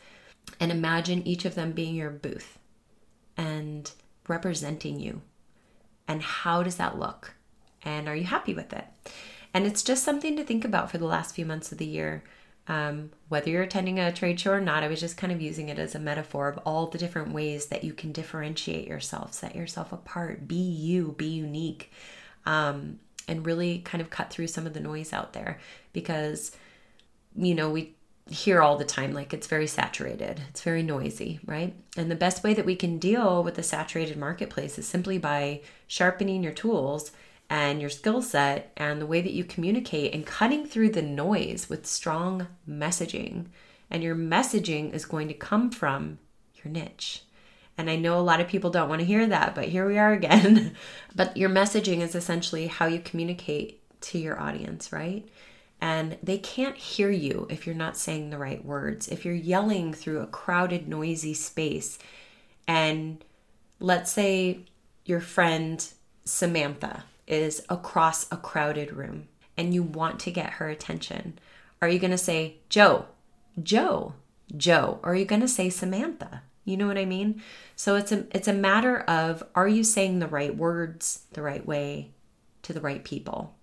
and 0.58 0.72
imagine 0.72 1.26
each 1.26 1.44
of 1.44 1.54
them 1.54 1.72
being 1.72 1.94
your 1.94 2.10
booth 2.10 2.58
and 3.36 3.90
representing 4.28 5.00
you. 5.00 5.20
And 6.08 6.22
how 6.22 6.62
does 6.62 6.76
that 6.76 6.98
look? 6.98 7.34
And 7.82 8.08
are 8.08 8.16
you 8.16 8.24
happy 8.24 8.54
with 8.54 8.72
it? 8.72 8.84
And 9.52 9.66
it's 9.66 9.82
just 9.82 10.04
something 10.04 10.36
to 10.36 10.44
think 10.44 10.64
about 10.64 10.90
for 10.90 10.98
the 10.98 11.06
last 11.06 11.34
few 11.34 11.46
months 11.46 11.72
of 11.72 11.78
the 11.78 11.86
year. 11.86 12.22
Um, 12.70 13.10
whether 13.28 13.50
you're 13.50 13.64
attending 13.64 13.98
a 13.98 14.12
trade 14.12 14.38
show 14.38 14.52
or 14.52 14.60
not, 14.60 14.84
I 14.84 14.88
was 14.88 15.00
just 15.00 15.16
kind 15.16 15.32
of 15.32 15.42
using 15.42 15.68
it 15.68 15.78
as 15.80 15.96
a 15.96 15.98
metaphor 15.98 16.46
of 16.46 16.56
all 16.58 16.86
the 16.86 16.98
different 16.98 17.32
ways 17.32 17.66
that 17.66 17.82
you 17.82 17.92
can 17.92 18.12
differentiate 18.12 18.86
yourself, 18.86 19.34
set 19.34 19.56
yourself 19.56 19.92
apart, 19.92 20.46
be 20.46 20.54
you, 20.54 21.16
be 21.18 21.26
unique, 21.26 21.90
um, 22.46 23.00
and 23.26 23.44
really 23.44 23.80
kind 23.80 24.00
of 24.00 24.08
cut 24.08 24.30
through 24.30 24.46
some 24.46 24.68
of 24.68 24.72
the 24.72 24.78
noise 24.78 25.12
out 25.12 25.32
there 25.32 25.58
because, 25.92 26.52
you 27.34 27.56
know, 27.56 27.68
we 27.68 27.96
hear 28.30 28.62
all 28.62 28.76
the 28.76 28.84
time 28.84 29.12
like 29.12 29.34
it's 29.34 29.48
very 29.48 29.66
saturated, 29.66 30.40
it's 30.50 30.62
very 30.62 30.84
noisy, 30.84 31.40
right? 31.44 31.74
And 31.96 32.08
the 32.08 32.14
best 32.14 32.44
way 32.44 32.54
that 32.54 32.66
we 32.66 32.76
can 32.76 32.98
deal 32.98 33.42
with 33.42 33.56
the 33.56 33.64
saturated 33.64 34.16
marketplace 34.16 34.78
is 34.78 34.86
simply 34.86 35.18
by 35.18 35.62
sharpening 35.88 36.44
your 36.44 36.52
tools 36.52 37.10
and 37.50 37.80
your 37.80 37.90
skill 37.90 38.22
set 38.22 38.72
and 38.76 39.00
the 39.00 39.06
way 39.06 39.20
that 39.20 39.32
you 39.32 39.42
communicate 39.42 40.14
and 40.14 40.24
cutting 40.24 40.64
through 40.64 40.90
the 40.90 41.02
noise 41.02 41.68
with 41.68 41.84
strong 41.84 42.46
messaging. 42.66 43.46
And 43.90 44.04
your 44.04 44.14
messaging 44.14 44.94
is 44.94 45.04
going 45.04 45.26
to 45.28 45.34
come 45.34 45.72
from 45.72 46.20
your 46.62 46.72
niche. 46.72 47.24
And 47.76 47.90
I 47.90 47.96
know 47.96 48.18
a 48.18 48.22
lot 48.22 48.40
of 48.40 48.46
people 48.46 48.70
don't 48.70 48.88
want 48.88 49.00
to 49.00 49.06
hear 49.06 49.26
that, 49.26 49.56
but 49.56 49.64
here 49.68 49.86
we 49.86 49.98
are 49.98 50.12
again. 50.12 50.76
but 51.16 51.36
your 51.36 51.50
messaging 51.50 51.98
is 51.98 52.14
essentially 52.14 52.68
how 52.68 52.86
you 52.86 53.00
communicate 53.00 53.82
to 54.02 54.18
your 54.18 54.40
audience, 54.40 54.92
right? 54.92 55.28
And 55.80 56.18
they 56.22 56.38
can't 56.38 56.76
hear 56.76 57.10
you 57.10 57.48
if 57.50 57.66
you're 57.66 57.74
not 57.74 57.96
saying 57.96 58.30
the 58.30 58.38
right 58.38 58.64
words. 58.64 59.08
If 59.08 59.24
you're 59.24 59.34
yelling 59.34 59.92
through 59.92 60.20
a 60.20 60.26
crowded, 60.26 60.86
noisy 60.86 61.34
space, 61.34 61.98
and 62.68 63.24
let's 63.80 64.12
say 64.12 64.60
your 65.04 65.20
friend 65.20 65.84
Samantha 66.24 67.04
is 67.30 67.62
across 67.68 68.30
a 68.32 68.36
crowded 68.36 68.92
room 68.92 69.28
and 69.56 69.74
you 69.74 69.82
want 69.82 70.20
to 70.20 70.30
get 70.30 70.54
her 70.54 70.68
attention, 70.68 71.38
are 71.80 71.88
you 71.88 71.98
going 71.98 72.10
to 72.10 72.18
say, 72.18 72.56
Joe, 72.68 73.06
Joe, 73.62 74.14
Joe? 74.56 75.00
Or 75.02 75.12
are 75.12 75.16
you 75.16 75.24
going 75.24 75.40
to 75.40 75.48
say 75.48 75.70
Samantha? 75.70 76.42
You 76.64 76.76
know 76.76 76.86
what 76.86 76.98
I 76.98 77.04
mean? 77.04 77.42
So 77.74 77.96
it's 77.96 78.12
a 78.12 78.26
it's 78.36 78.48
a 78.48 78.52
matter 78.52 79.00
of 79.00 79.42
are 79.54 79.66
you 79.66 79.82
saying 79.82 80.18
the 80.18 80.26
right 80.26 80.54
words 80.54 81.24
the 81.32 81.42
right 81.42 81.64
way 81.64 82.10
to 82.62 82.72
the 82.72 82.80
right 82.80 83.02
people? 83.02 83.56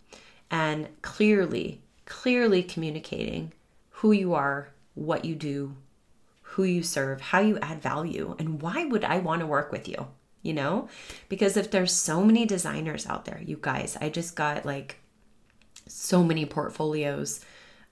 And 0.50 0.88
clearly, 1.02 1.82
clearly 2.06 2.64
communicating 2.64 3.54
who 3.90 4.12
you 4.12 4.34
are, 4.34 4.70
what 4.96 5.26
you 5.26 5.36
do, 5.36 5.76
who 6.42 6.64
you 6.64 6.82
serve, 6.82 7.22
how 7.22 7.40
you 7.40 7.60
add 7.60 7.82
value, 7.82 8.36
and 8.40 8.62
why 8.62 8.86
would 8.86 9.04
I 9.04 9.20
want 9.20 9.42
to 9.42 9.48
work 9.48 9.72
with 9.72 9.88
you? 9.88 10.08
You 10.42 10.54
know? 10.54 10.88
Because 11.30 11.58
if 11.58 11.72
there's 11.72 11.94
so 11.94 12.24
many 12.24 12.46
designers 12.46 13.06
out 13.08 13.26
there, 13.26 13.42
you 13.46 13.58
guys, 13.62 13.98
I 14.00 14.10
just 14.10 14.36
got 14.36 14.66
like 14.66 14.98
so 15.88 16.24
many 16.24 16.46
portfolios 16.46 17.44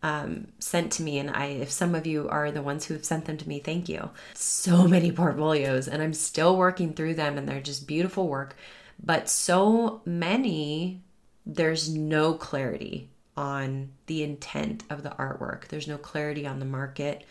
um, 0.05 0.49
sent 0.60 0.91
to 0.93 1.03
me 1.03 1.17
and 1.17 1.31
i 1.31 1.45
if 1.45 1.71
some 1.71 1.95
of 1.95 2.05
you 2.05 2.29
are 2.29 2.51
the 2.51 2.62
ones 2.62 2.86
who 2.86 2.93
have 2.93 3.03
sent 3.03 3.25
them 3.25 3.38
to 3.38 3.49
me 3.49 3.60
thank 3.60 3.89
you. 3.89 4.12
So 4.36 4.88
many 4.88 5.12
portfolios 5.12 5.88
and 5.88 6.01
i'm 6.01 6.13
still 6.13 6.55
working 6.58 6.93
through 6.93 7.15
them 7.15 7.38
and 7.38 7.47
they're 7.47 7.62
just 7.62 7.88
beautiful 7.88 8.27
work. 8.27 8.55
But 9.03 9.29
so 9.29 10.01
many 10.05 11.01
there's 11.45 11.89
no 11.89 12.34
clarity 12.34 13.10
on 13.38 13.89
the 14.05 14.23
intent 14.23 14.84
of 14.89 15.03
the 15.03 15.10
artwork. 15.12 15.67
There's 15.67 15.88
no 15.88 15.97
clarity 15.97 16.47
on 16.47 16.60
the 16.60 16.65
market. 16.65 17.23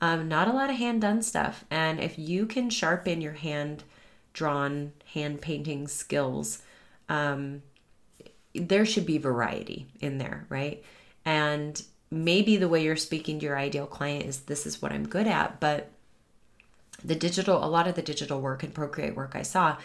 Um, 0.00 0.28
not 0.28 0.48
a 0.48 0.52
lot 0.52 0.70
of 0.70 0.76
hand 0.76 1.02
done 1.02 1.22
stuff 1.22 1.64
and 1.70 2.00
if 2.00 2.18
you 2.18 2.46
can 2.46 2.70
sharpen 2.70 3.20
your 3.20 3.34
hand 3.34 3.84
drawn 4.32 4.92
hand 5.14 5.40
painting 5.40 5.86
skills 5.86 6.62
um, 7.08 7.62
there 8.54 8.84
should 8.84 9.06
be 9.06 9.18
variety 9.18 9.86
in 10.00 10.18
there 10.18 10.46
right 10.48 10.82
and 11.24 11.82
maybe 12.12 12.58
the 12.58 12.68
way 12.68 12.84
you're 12.84 12.94
speaking 12.94 13.40
to 13.40 13.46
your 13.46 13.58
ideal 13.58 13.86
client 13.86 14.26
is 14.26 14.40
this 14.40 14.66
is 14.66 14.82
what 14.82 14.92
I'm 14.92 15.08
good 15.08 15.26
at, 15.26 15.58
but 15.58 15.90
the 17.02 17.14
digital, 17.14 17.64
a 17.64 17.66
lot 17.66 17.88
of 17.88 17.94
the 17.94 18.02
digital 18.02 18.40
work 18.40 18.62
and 18.62 18.74
Procreate 18.74 19.16
work 19.16 19.34
I 19.34 19.42
saw 19.42 19.78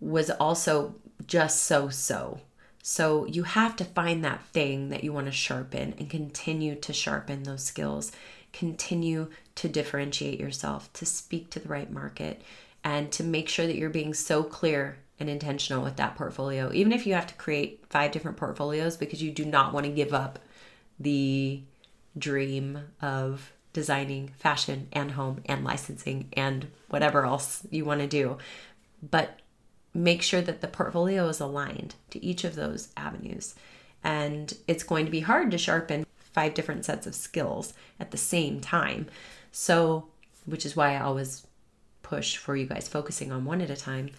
was 0.00 0.30
also 0.30 0.96
just 1.26 1.62
so 1.62 1.88
so. 1.88 2.40
So 2.82 3.24
you 3.26 3.44
have 3.44 3.76
to 3.76 3.84
find 3.84 4.24
that 4.24 4.42
thing 4.46 4.88
that 4.88 5.04
you 5.04 5.12
want 5.12 5.26
to 5.26 5.32
sharpen 5.32 5.94
and 5.98 6.10
continue 6.10 6.74
to 6.74 6.92
sharpen 6.92 7.44
those 7.44 7.62
skills, 7.62 8.10
continue 8.52 9.30
to 9.54 9.68
differentiate 9.68 10.40
yourself, 10.40 10.92
to 10.94 11.06
speak 11.06 11.50
to 11.50 11.60
the 11.60 11.68
right 11.68 11.90
market, 11.90 12.42
and 12.84 13.10
to 13.12 13.24
make 13.24 13.48
sure 13.48 13.66
that 13.66 13.76
you're 13.76 13.90
being 13.90 14.14
so 14.14 14.42
clear 14.42 14.98
and 15.18 15.28
intentional 15.28 15.82
with 15.82 15.96
that 15.96 16.16
portfolio. 16.16 16.72
Even 16.72 16.92
if 16.92 17.06
you 17.06 17.14
have 17.14 17.26
to 17.26 17.34
create 17.34 17.84
five 17.90 18.10
different 18.10 18.38
portfolios 18.38 18.96
because 18.96 19.22
you 19.22 19.30
do 19.30 19.44
not 19.44 19.72
want 19.72 19.84
to 19.84 19.92
give 19.92 20.14
up 20.14 20.38
the 20.98 21.62
dream 22.16 22.78
of 23.02 23.52
designing 23.72 24.28
fashion 24.38 24.88
and 24.92 25.12
home 25.12 25.42
and 25.46 25.64
licensing 25.64 26.28
and 26.32 26.66
whatever 26.88 27.24
else 27.24 27.66
you 27.70 27.84
want 27.84 28.00
to 28.00 28.06
do. 28.06 28.38
But 29.02 29.38
make 29.94 30.22
sure 30.22 30.40
that 30.40 30.60
the 30.60 30.68
portfolio 30.68 31.28
is 31.28 31.40
aligned 31.40 31.94
to 32.10 32.24
each 32.24 32.44
of 32.44 32.54
those 32.54 32.88
avenues. 32.96 33.54
And 34.02 34.52
it's 34.66 34.82
going 34.82 35.04
to 35.04 35.10
be 35.10 35.20
hard 35.20 35.50
to 35.50 35.58
sharpen 35.58 36.06
five 36.16 36.54
different 36.54 36.84
sets 36.84 37.06
of 37.06 37.14
skills 37.14 37.74
at 37.98 38.10
the 38.10 38.16
same 38.16 38.60
time. 38.60 39.06
So, 39.52 40.06
which 40.46 40.64
is 40.64 40.76
why 40.76 40.94
I 40.94 41.00
always 41.00 41.46
push 42.10 42.36
for 42.36 42.54
you 42.56 42.66
guys 42.66 42.88
focusing 42.88 43.30
on 43.32 43.44
one 43.44 43.60
at 43.60 43.70
a 43.70 43.76
time 43.76 44.10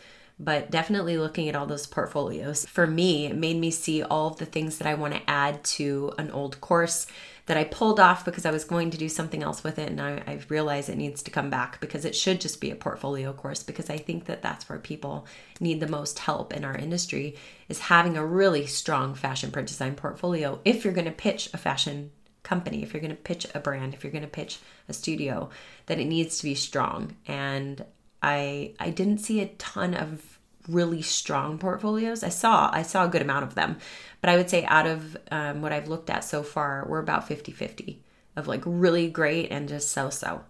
but 0.41 0.71
definitely 0.71 1.17
looking 1.17 1.47
at 1.47 1.55
all 1.55 1.67
those 1.67 1.85
portfolios. 1.85 2.65
For 2.65 2.87
me, 2.87 3.27
it 3.27 3.35
made 3.35 3.57
me 3.57 3.69
see 3.69 4.01
all 4.01 4.27
of 4.27 4.37
the 4.37 4.45
things 4.45 4.79
that 4.79 4.87
I 4.87 4.95
want 4.95 5.13
to 5.13 5.29
add 5.29 5.63
to 5.75 6.13
an 6.17 6.31
old 6.31 6.59
course 6.59 7.05
that 7.45 7.57
I 7.57 7.63
pulled 7.65 7.99
off 7.99 8.25
because 8.25 8.45
I 8.45 8.51
was 8.51 8.63
going 8.63 8.89
to 8.91 8.97
do 8.97 9.07
something 9.07 9.43
else 9.43 9.63
with 9.63 9.77
it. 9.77 9.89
And 9.89 10.01
I, 10.01 10.23
I 10.25 10.39
realized 10.49 10.89
it 10.89 10.97
needs 10.97 11.21
to 11.23 11.31
come 11.31 11.51
back 11.51 11.79
because 11.79 12.05
it 12.05 12.15
should 12.15 12.41
just 12.41 12.59
be 12.59 12.71
a 12.71 12.75
portfolio 12.75 13.33
course 13.33 13.61
because 13.61 13.89
I 13.89 13.97
think 13.97 14.25
that 14.25 14.41
that's 14.41 14.67
where 14.67 14.79
people 14.79 15.27
need 15.59 15.79
the 15.79 15.87
most 15.87 16.17
help 16.19 16.53
in 16.53 16.65
our 16.65 16.75
industry 16.75 17.35
is 17.69 17.79
having 17.79 18.17
a 18.17 18.25
really 18.25 18.65
strong 18.65 19.13
fashion 19.13 19.51
print 19.51 19.67
design 19.67 19.95
portfolio 19.95 20.59
if 20.65 20.83
you're 20.83 20.93
going 20.93 21.05
to 21.05 21.11
pitch 21.11 21.49
a 21.53 21.57
fashion 21.57 22.11
company, 22.43 22.83
if 22.83 22.93
you're 22.93 23.01
going 23.01 23.15
to 23.15 23.21
pitch 23.21 23.47
a 23.53 23.59
brand, 23.59 23.93
if 23.93 24.03
you're 24.03 24.11
going 24.11 24.23
to 24.23 24.27
pitch 24.27 24.59
a 24.89 24.93
studio, 24.93 25.49
that 25.85 25.99
it 25.99 26.05
needs 26.05 26.37
to 26.39 26.43
be 26.43 26.55
strong. 26.55 27.15
And 27.27 27.85
I 28.21 28.73
I 28.79 28.89
didn't 28.89 29.19
see 29.19 29.41
a 29.41 29.47
ton 29.47 29.93
of 29.93 30.39
really 30.67 31.01
strong 31.01 31.57
portfolios. 31.57 32.23
I 32.23 32.29
saw 32.29 32.69
I 32.71 32.83
saw 32.83 33.05
a 33.05 33.09
good 33.09 33.21
amount 33.21 33.43
of 33.43 33.55
them, 33.55 33.77
but 34.21 34.29
I 34.29 34.37
would 34.37 34.49
say 34.49 34.65
out 34.65 34.87
of 34.87 35.17
um, 35.31 35.61
what 35.61 35.73
I've 35.73 35.87
looked 35.87 36.09
at 36.09 36.23
so 36.23 36.43
far, 36.43 36.85
we're 36.87 36.99
about 36.99 37.27
50-50 37.27 37.97
of 38.35 38.47
like 38.47 38.61
really 38.65 39.09
great 39.09 39.51
and 39.51 39.67
just 39.67 39.89
so-so. 39.89 40.43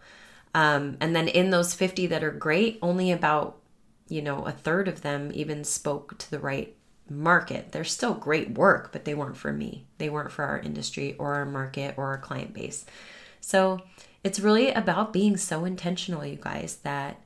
Um, 0.54 0.98
and 1.00 1.16
then 1.16 1.28
in 1.28 1.50
those 1.50 1.74
50 1.74 2.08
that 2.08 2.24
are 2.24 2.32
great, 2.32 2.78
only 2.82 3.12
about 3.12 3.58
you 4.10 4.22
know 4.22 4.46
a 4.46 4.52
third 4.52 4.88
of 4.88 5.02
them 5.02 5.32
even 5.34 5.64
spoke 5.64 6.18
to 6.20 6.32
the 6.32 6.40
right 6.40 6.76
market. 7.10 7.72
They're 7.72 7.84
still 7.84 8.14
great 8.14 8.52
work, 8.52 8.92
but 8.92 9.06
they 9.06 9.14
weren't 9.14 9.38
for 9.38 9.52
me. 9.52 9.88
They 9.98 10.10
weren't 10.10 10.32
for 10.32 10.44
our 10.44 10.60
industry 10.60 11.16
or 11.18 11.36
our 11.36 11.46
market 11.46 11.96
or 11.98 12.06
our 12.06 12.18
client 12.18 12.54
base. 12.54 12.86
So 13.42 13.82
it's 14.24 14.40
really 14.40 14.72
about 14.72 15.14
being 15.14 15.38
so 15.38 15.66
intentional, 15.66 16.26
you 16.26 16.38
guys, 16.38 16.78
that 16.78 17.20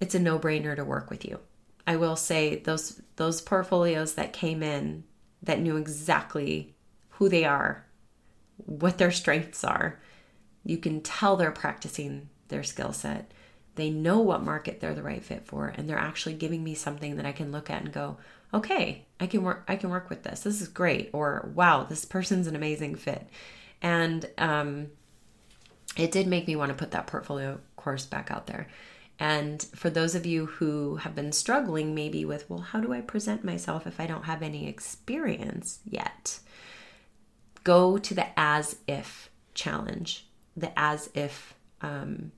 it's 0.00 0.14
a 0.14 0.18
no 0.18 0.38
brainer 0.38 0.74
to 0.76 0.84
work 0.84 1.10
with 1.10 1.24
you. 1.24 1.38
I 1.86 1.96
will 1.96 2.16
say 2.16 2.56
those 2.56 3.00
those 3.16 3.40
portfolios 3.40 4.14
that 4.14 4.32
came 4.32 4.62
in 4.62 5.04
that 5.42 5.60
knew 5.60 5.76
exactly 5.76 6.74
who 7.10 7.28
they 7.28 7.44
are, 7.44 7.86
what 8.56 8.98
their 8.98 9.10
strengths 9.10 9.64
are. 9.64 10.00
You 10.64 10.78
can 10.78 11.00
tell 11.00 11.36
they're 11.36 11.50
practicing 11.50 12.28
their 12.48 12.62
skill 12.62 12.92
set. 12.92 13.32
They 13.74 13.90
know 13.90 14.20
what 14.20 14.42
market 14.42 14.80
they're 14.80 14.94
the 14.94 15.02
right 15.02 15.22
fit 15.22 15.44
for 15.44 15.68
and 15.68 15.88
they're 15.88 15.98
actually 15.98 16.34
giving 16.34 16.62
me 16.62 16.74
something 16.74 17.16
that 17.16 17.26
I 17.26 17.32
can 17.32 17.52
look 17.52 17.70
at 17.70 17.82
and 17.82 17.92
go, 17.92 18.18
"Okay, 18.52 19.06
I 19.18 19.26
can 19.26 19.42
work 19.42 19.64
I 19.66 19.76
can 19.76 19.90
work 19.90 20.10
with 20.10 20.22
this. 20.22 20.40
This 20.40 20.60
is 20.60 20.68
great." 20.68 21.10
Or, 21.12 21.50
"Wow, 21.54 21.84
this 21.84 22.04
person's 22.04 22.46
an 22.46 22.56
amazing 22.56 22.96
fit." 22.96 23.26
And 23.80 24.28
um 24.38 24.88
it 25.96 26.12
did 26.12 26.26
make 26.26 26.46
me 26.46 26.56
want 26.56 26.70
to 26.70 26.78
put 26.78 26.90
that 26.92 27.06
portfolio 27.06 27.60
course 27.76 28.06
back 28.06 28.30
out 28.30 28.46
there. 28.46 28.68
And 29.18 29.62
for 29.74 29.90
those 29.90 30.14
of 30.14 30.26
you 30.26 30.46
who 30.46 30.96
have 30.96 31.14
been 31.14 31.32
struggling 31.32 31.94
maybe 31.94 32.24
with, 32.24 32.48
well, 32.48 32.60
how 32.60 32.80
do 32.80 32.92
I 32.92 33.00
present 33.00 33.44
myself 33.44 33.86
if 33.86 34.00
I 34.00 34.06
don't 34.06 34.24
have 34.24 34.42
any 34.42 34.66
experience 34.68 35.80
yet? 35.88 36.40
Go 37.62 37.98
to 37.98 38.14
the 38.14 38.26
as 38.38 38.76
if 38.88 39.30
challenge, 39.54 40.26
the 40.56 40.76
as 40.78 41.10
if 41.14 41.54
um, 41.82 42.32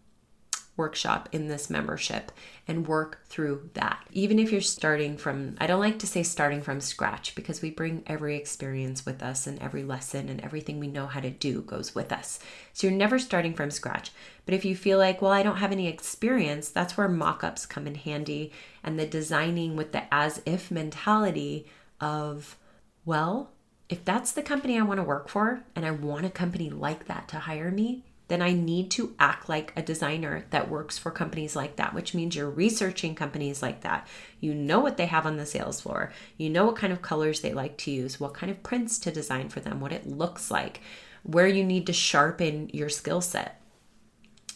workshop 0.76 1.28
in 1.32 1.48
this 1.48 1.70
membership 1.70 2.32
and 2.66 2.86
work 2.86 3.20
through 3.26 3.70
that. 3.74 4.04
Even 4.12 4.38
if 4.38 4.50
you're 4.50 4.60
starting 4.60 5.16
from, 5.16 5.56
I 5.60 5.66
don't 5.66 5.80
like 5.80 5.98
to 6.00 6.06
say 6.06 6.22
starting 6.22 6.62
from 6.62 6.80
scratch 6.80 7.34
because 7.34 7.62
we 7.62 7.70
bring 7.70 8.02
every 8.06 8.36
experience 8.36 9.06
with 9.06 9.22
us 9.22 9.46
and 9.46 9.60
every 9.62 9.84
lesson 9.84 10.28
and 10.28 10.40
everything 10.40 10.80
we 10.80 10.88
know 10.88 11.06
how 11.06 11.20
to 11.20 11.30
do 11.30 11.62
goes 11.62 11.94
with 11.94 12.10
us. 12.12 12.40
So 12.72 12.86
you're 12.86 12.96
never 12.96 13.18
starting 13.18 13.54
from 13.54 13.70
scratch. 13.70 14.10
But 14.46 14.54
if 14.54 14.64
you 14.64 14.74
feel 14.74 14.98
like, 14.98 15.22
well, 15.22 15.32
I 15.32 15.42
don't 15.42 15.58
have 15.58 15.72
any 15.72 15.86
experience, 15.86 16.68
that's 16.68 16.96
where 16.96 17.08
mock 17.08 17.44
ups 17.44 17.66
come 17.66 17.86
in 17.86 17.94
handy 17.94 18.52
and 18.82 18.98
the 18.98 19.06
designing 19.06 19.76
with 19.76 19.92
the 19.92 20.12
as 20.12 20.42
if 20.44 20.70
mentality 20.70 21.66
of, 22.00 22.56
well, 23.04 23.52
if 23.88 24.04
that's 24.04 24.32
the 24.32 24.42
company 24.42 24.78
I 24.78 24.82
want 24.82 24.98
to 24.98 25.04
work 25.04 25.28
for 25.28 25.62
and 25.76 25.84
I 25.84 25.92
want 25.92 26.26
a 26.26 26.30
company 26.30 26.70
like 26.70 27.06
that 27.06 27.28
to 27.28 27.38
hire 27.38 27.70
me, 27.70 28.04
then 28.28 28.40
I 28.40 28.52
need 28.52 28.90
to 28.92 29.14
act 29.18 29.48
like 29.48 29.72
a 29.76 29.82
designer 29.82 30.46
that 30.50 30.70
works 30.70 30.96
for 30.96 31.10
companies 31.10 31.54
like 31.54 31.76
that, 31.76 31.94
which 31.94 32.14
means 32.14 32.34
you're 32.34 32.48
researching 32.48 33.14
companies 33.14 33.62
like 33.62 33.82
that. 33.82 34.06
You 34.40 34.54
know 34.54 34.80
what 34.80 34.96
they 34.96 35.06
have 35.06 35.26
on 35.26 35.36
the 35.36 35.44
sales 35.44 35.80
floor, 35.80 36.12
you 36.38 36.48
know 36.48 36.64
what 36.64 36.76
kind 36.76 36.92
of 36.92 37.02
colors 37.02 37.40
they 37.40 37.52
like 37.52 37.76
to 37.78 37.90
use, 37.90 38.18
what 38.18 38.34
kind 38.34 38.50
of 38.50 38.62
prints 38.62 38.98
to 39.00 39.10
design 39.10 39.50
for 39.50 39.60
them, 39.60 39.80
what 39.80 39.92
it 39.92 40.06
looks 40.06 40.50
like, 40.50 40.80
where 41.22 41.46
you 41.46 41.64
need 41.64 41.86
to 41.86 41.92
sharpen 41.92 42.70
your 42.72 42.88
skill 42.88 43.20
set. 43.20 43.60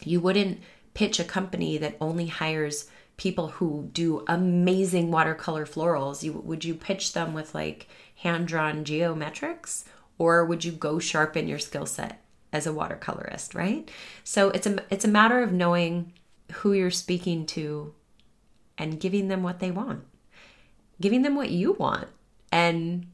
You 0.03 0.19
wouldn't 0.19 0.61
pitch 0.93 1.19
a 1.19 1.23
company 1.23 1.77
that 1.77 1.97
only 2.01 2.27
hires 2.27 2.89
people 3.17 3.49
who 3.49 3.89
do 3.93 4.23
amazing 4.27 5.11
watercolor 5.11 5.65
florals. 5.65 6.23
You 6.23 6.33
would 6.33 6.63
you 6.63 6.73
pitch 6.73 7.13
them 7.13 7.33
with 7.33 7.53
like 7.53 7.87
hand-drawn 8.15 8.83
geometrics 8.83 9.83
or 10.17 10.43
would 10.45 10.65
you 10.65 10.71
go 10.71 10.99
sharpen 10.99 11.47
your 11.47 11.59
skill 11.59 11.85
set 11.85 12.21
as 12.51 12.65
a 12.65 12.71
watercolorist, 12.71 13.55
right? 13.55 13.89
So 14.23 14.49
it's 14.49 14.67
a 14.67 14.83
it's 14.89 15.05
a 15.05 15.09
matter 15.09 15.41
of 15.41 15.51
knowing 15.51 16.13
who 16.53 16.73
you're 16.73 16.91
speaking 16.91 17.45
to 17.47 17.93
and 18.77 18.99
giving 18.99 19.27
them 19.27 19.43
what 19.43 19.59
they 19.59 19.71
want. 19.71 20.03
Giving 21.01 21.21
them 21.21 21.35
what 21.35 21.51
you 21.51 21.73
want. 21.73 22.07
And 22.51 23.07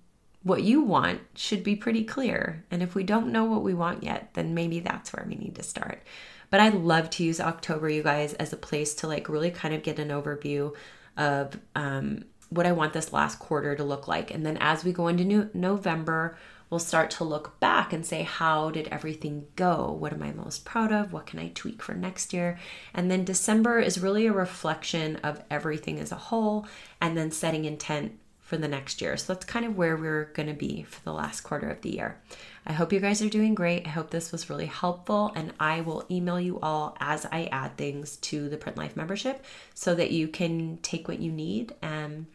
what 0.43 0.63
you 0.63 0.82
want 0.82 1.21
should 1.34 1.63
be 1.63 1.76
pretty 1.76 2.04
clear. 2.04 2.63
And 2.69 2.84
if 2.84 2.95
we 2.95 3.04
don't 3.04 3.32
know 3.32 3.45
what 3.45 3.63
we 3.63 3.74
want 3.74 4.04
yet, 4.04 4.30
then 4.36 4.54
maybe 4.54 4.80
that's 4.80 5.12
where 5.12 5.26
we 5.28 5.36
need 5.36 5.56
to 5.56 5.63
start. 5.63 6.04
But 6.52 6.60
I 6.60 6.69
love 6.69 7.10
to 7.12 7.24
use 7.24 7.41
October, 7.41 7.89
you 7.89 8.04
guys, 8.04 8.34
as 8.36 8.54
a 8.54 8.58
place 8.58 8.93
to 8.95 9.08
like 9.08 9.28
really 9.28 9.50
kind 9.50 9.74
of 9.74 9.84
get 9.84 10.00
an 10.00 10.10
overview 10.10 10.74
of 11.17 11.60
um, 11.74 12.26
what 12.50 12.67
I 12.67 12.71
want 12.71 12.93
this 12.93 13.12
last 13.12 13.39
quarter 13.39 13.76
to 13.76 13.84
look 13.84 14.08
like. 14.08 14.32
And 14.32 14.45
then 14.45 14.58
as 14.58 14.84
we 14.84 14.93
go 14.93 15.08
into 15.08 15.26
new- 15.26 15.50
November, 15.54 16.38
we'll 16.75 16.79
start 16.81 17.09
to 17.09 17.23
look 17.23 17.57
back 17.61 17.93
and 17.93 18.05
say, 18.05 18.23
how 18.23 18.69
did 18.69 18.89
everything 18.89 19.47
go? 19.55 19.95
What 19.97 20.11
am 20.11 20.21
I 20.21 20.33
most 20.33 20.65
proud 20.65 20.91
of? 20.91 21.13
What 21.13 21.25
can 21.25 21.39
I 21.39 21.53
tweak 21.55 21.81
for 21.81 21.93
next 21.93 22.33
year? 22.33 22.59
And 22.93 23.09
then 23.09 23.23
December 23.23 23.79
is 23.79 24.01
really 24.01 24.27
a 24.27 24.33
reflection 24.33 25.15
of 25.23 25.41
everything 25.49 26.01
as 26.01 26.11
a 26.11 26.15
whole 26.15 26.67
and 26.99 27.15
then 27.15 27.31
setting 27.31 27.63
intent 27.63 28.19
for 28.41 28.57
the 28.57 28.67
next 28.67 29.01
year. 29.01 29.15
So 29.15 29.31
that's 29.31 29.45
kind 29.45 29.65
of 29.65 29.77
where 29.77 29.95
we're 29.95 30.25
going 30.33 30.49
to 30.49 30.53
be 30.53 30.83
for 30.83 31.01
the 31.05 31.13
last 31.13 31.41
quarter 31.41 31.69
of 31.69 31.79
the 31.79 31.95
year. 31.95 32.19
I 32.65 32.73
hope 32.73 32.91
you 32.91 32.99
guys 32.99 33.21
are 33.21 33.29
doing 33.29 33.55
great. 33.55 33.88
I 33.88 33.91
hope 33.91 34.09
this 34.09 34.33
was 34.33 34.49
really 34.49 34.65
helpful, 34.65 35.31
and 35.33 35.53
I 35.61 35.79
will 35.79 36.05
email 36.11 36.41
you 36.41 36.59
all 36.59 36.97
as 36.99 37.25
I 37.31 37.45
add 37.53 37.77
things 37.77 38.17
to 38.17 38.49
the 38.49 38.57
Print 38.57 38.77
Life 38.77 38.97
membership 38.97 39.45
so 39.73 39.95
that 39.95 40.11
you 40.11 40.27
can 40.27 40.79
take 40.81 41.07
what 41.07 41.21
you 41.21 41.31
need. 41.31 41.73
And 41.81 42.25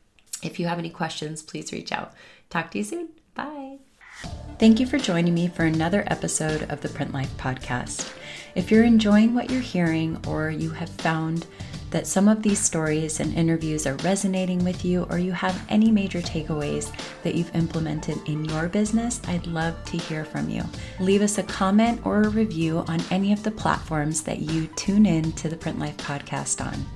if 0.42 0.59
you 0.59 0.66
have 0.66 0.79
any 0.79 0.88
questions, 0.88 1.42
please 1.42 1.74
reach 1.74 1.92
out. 1.92 2.14
Talk 2.48 2.70
to 2.70 2.79
you 2.79 2.85
soon. 2.85 3.11
Bye. 3.35 3.81
Thank 4.59 4.79
you. 4.79 4.87
For 4.87 4.99
joining 4.99 5.33
me 5.33 5.49
for 5.49 5.65
another 5.65 6.05
episode 6.09 6.71
of 6.71 6.83
the 6.83 6.89
Print 6.91 7.15
Life 7.15 7.35
Podcast. 7.39 8.13
If 8.55 8.71
you're 8.71 8.85
enjoying 8.85 9.35
what 9.35 9.51
you're 9.51 9.61
hearing, 9.61 10.23
or 10.27 10.51
you 10.51 10.71
have 10.71 10.91
found 10.91 11.47
that 11.91 12.07
some 12.07 12.29
of 12.29 12.43
these 12.43 12.59
stories 12.59 13.21
and 13.21 13.35
interviews 13.35 13.87
are 13.87 13.95
resonating 13.97 14.63
with 14.65 14.85
you, 14.85 15.07
or 15.11 15.19
you 15.19 15.33
have 15.33 15.65
any 15.69 15.91
major 15.91 16.21
takeaways 16.21 16.93
that 17.23 17.35
you've 17.35 17.55
implemented 17.55 18.19
in 18.27 18.45
your 18.45 18.69
business, 18.69 19.21
I'd 19.27 19.47
love 19.47 19.83
to 19.87 19.97
hear 19.97 20.25
from 20.25 20.49
you. 20.49 20.63
Leave 21.01 21.23
us 21.23 21.39
a 21.39 21.43
comment 21.43 22.05
or 22.05 22.23
a 22.23 22.29
review 22.29 22.85
on 22.87 23.01
any 23.11 23.33
of 23.33 23.43
the 23.43 23.51
platforms 23.51 24.23
that 24.23 24.41
you 24.41 24.67
tune 24.77 25.07
in 25.07 25.33
to 25.33 25.49
the 25.49 25.57
Print 25.57 25.79
Life 25.79 25.97
podcast 25.97 26.65
on. 26.65 26.87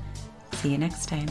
See 0.53 0.71
you 0.71 0.79
next 0.79 1.07
time. 1.09 1.29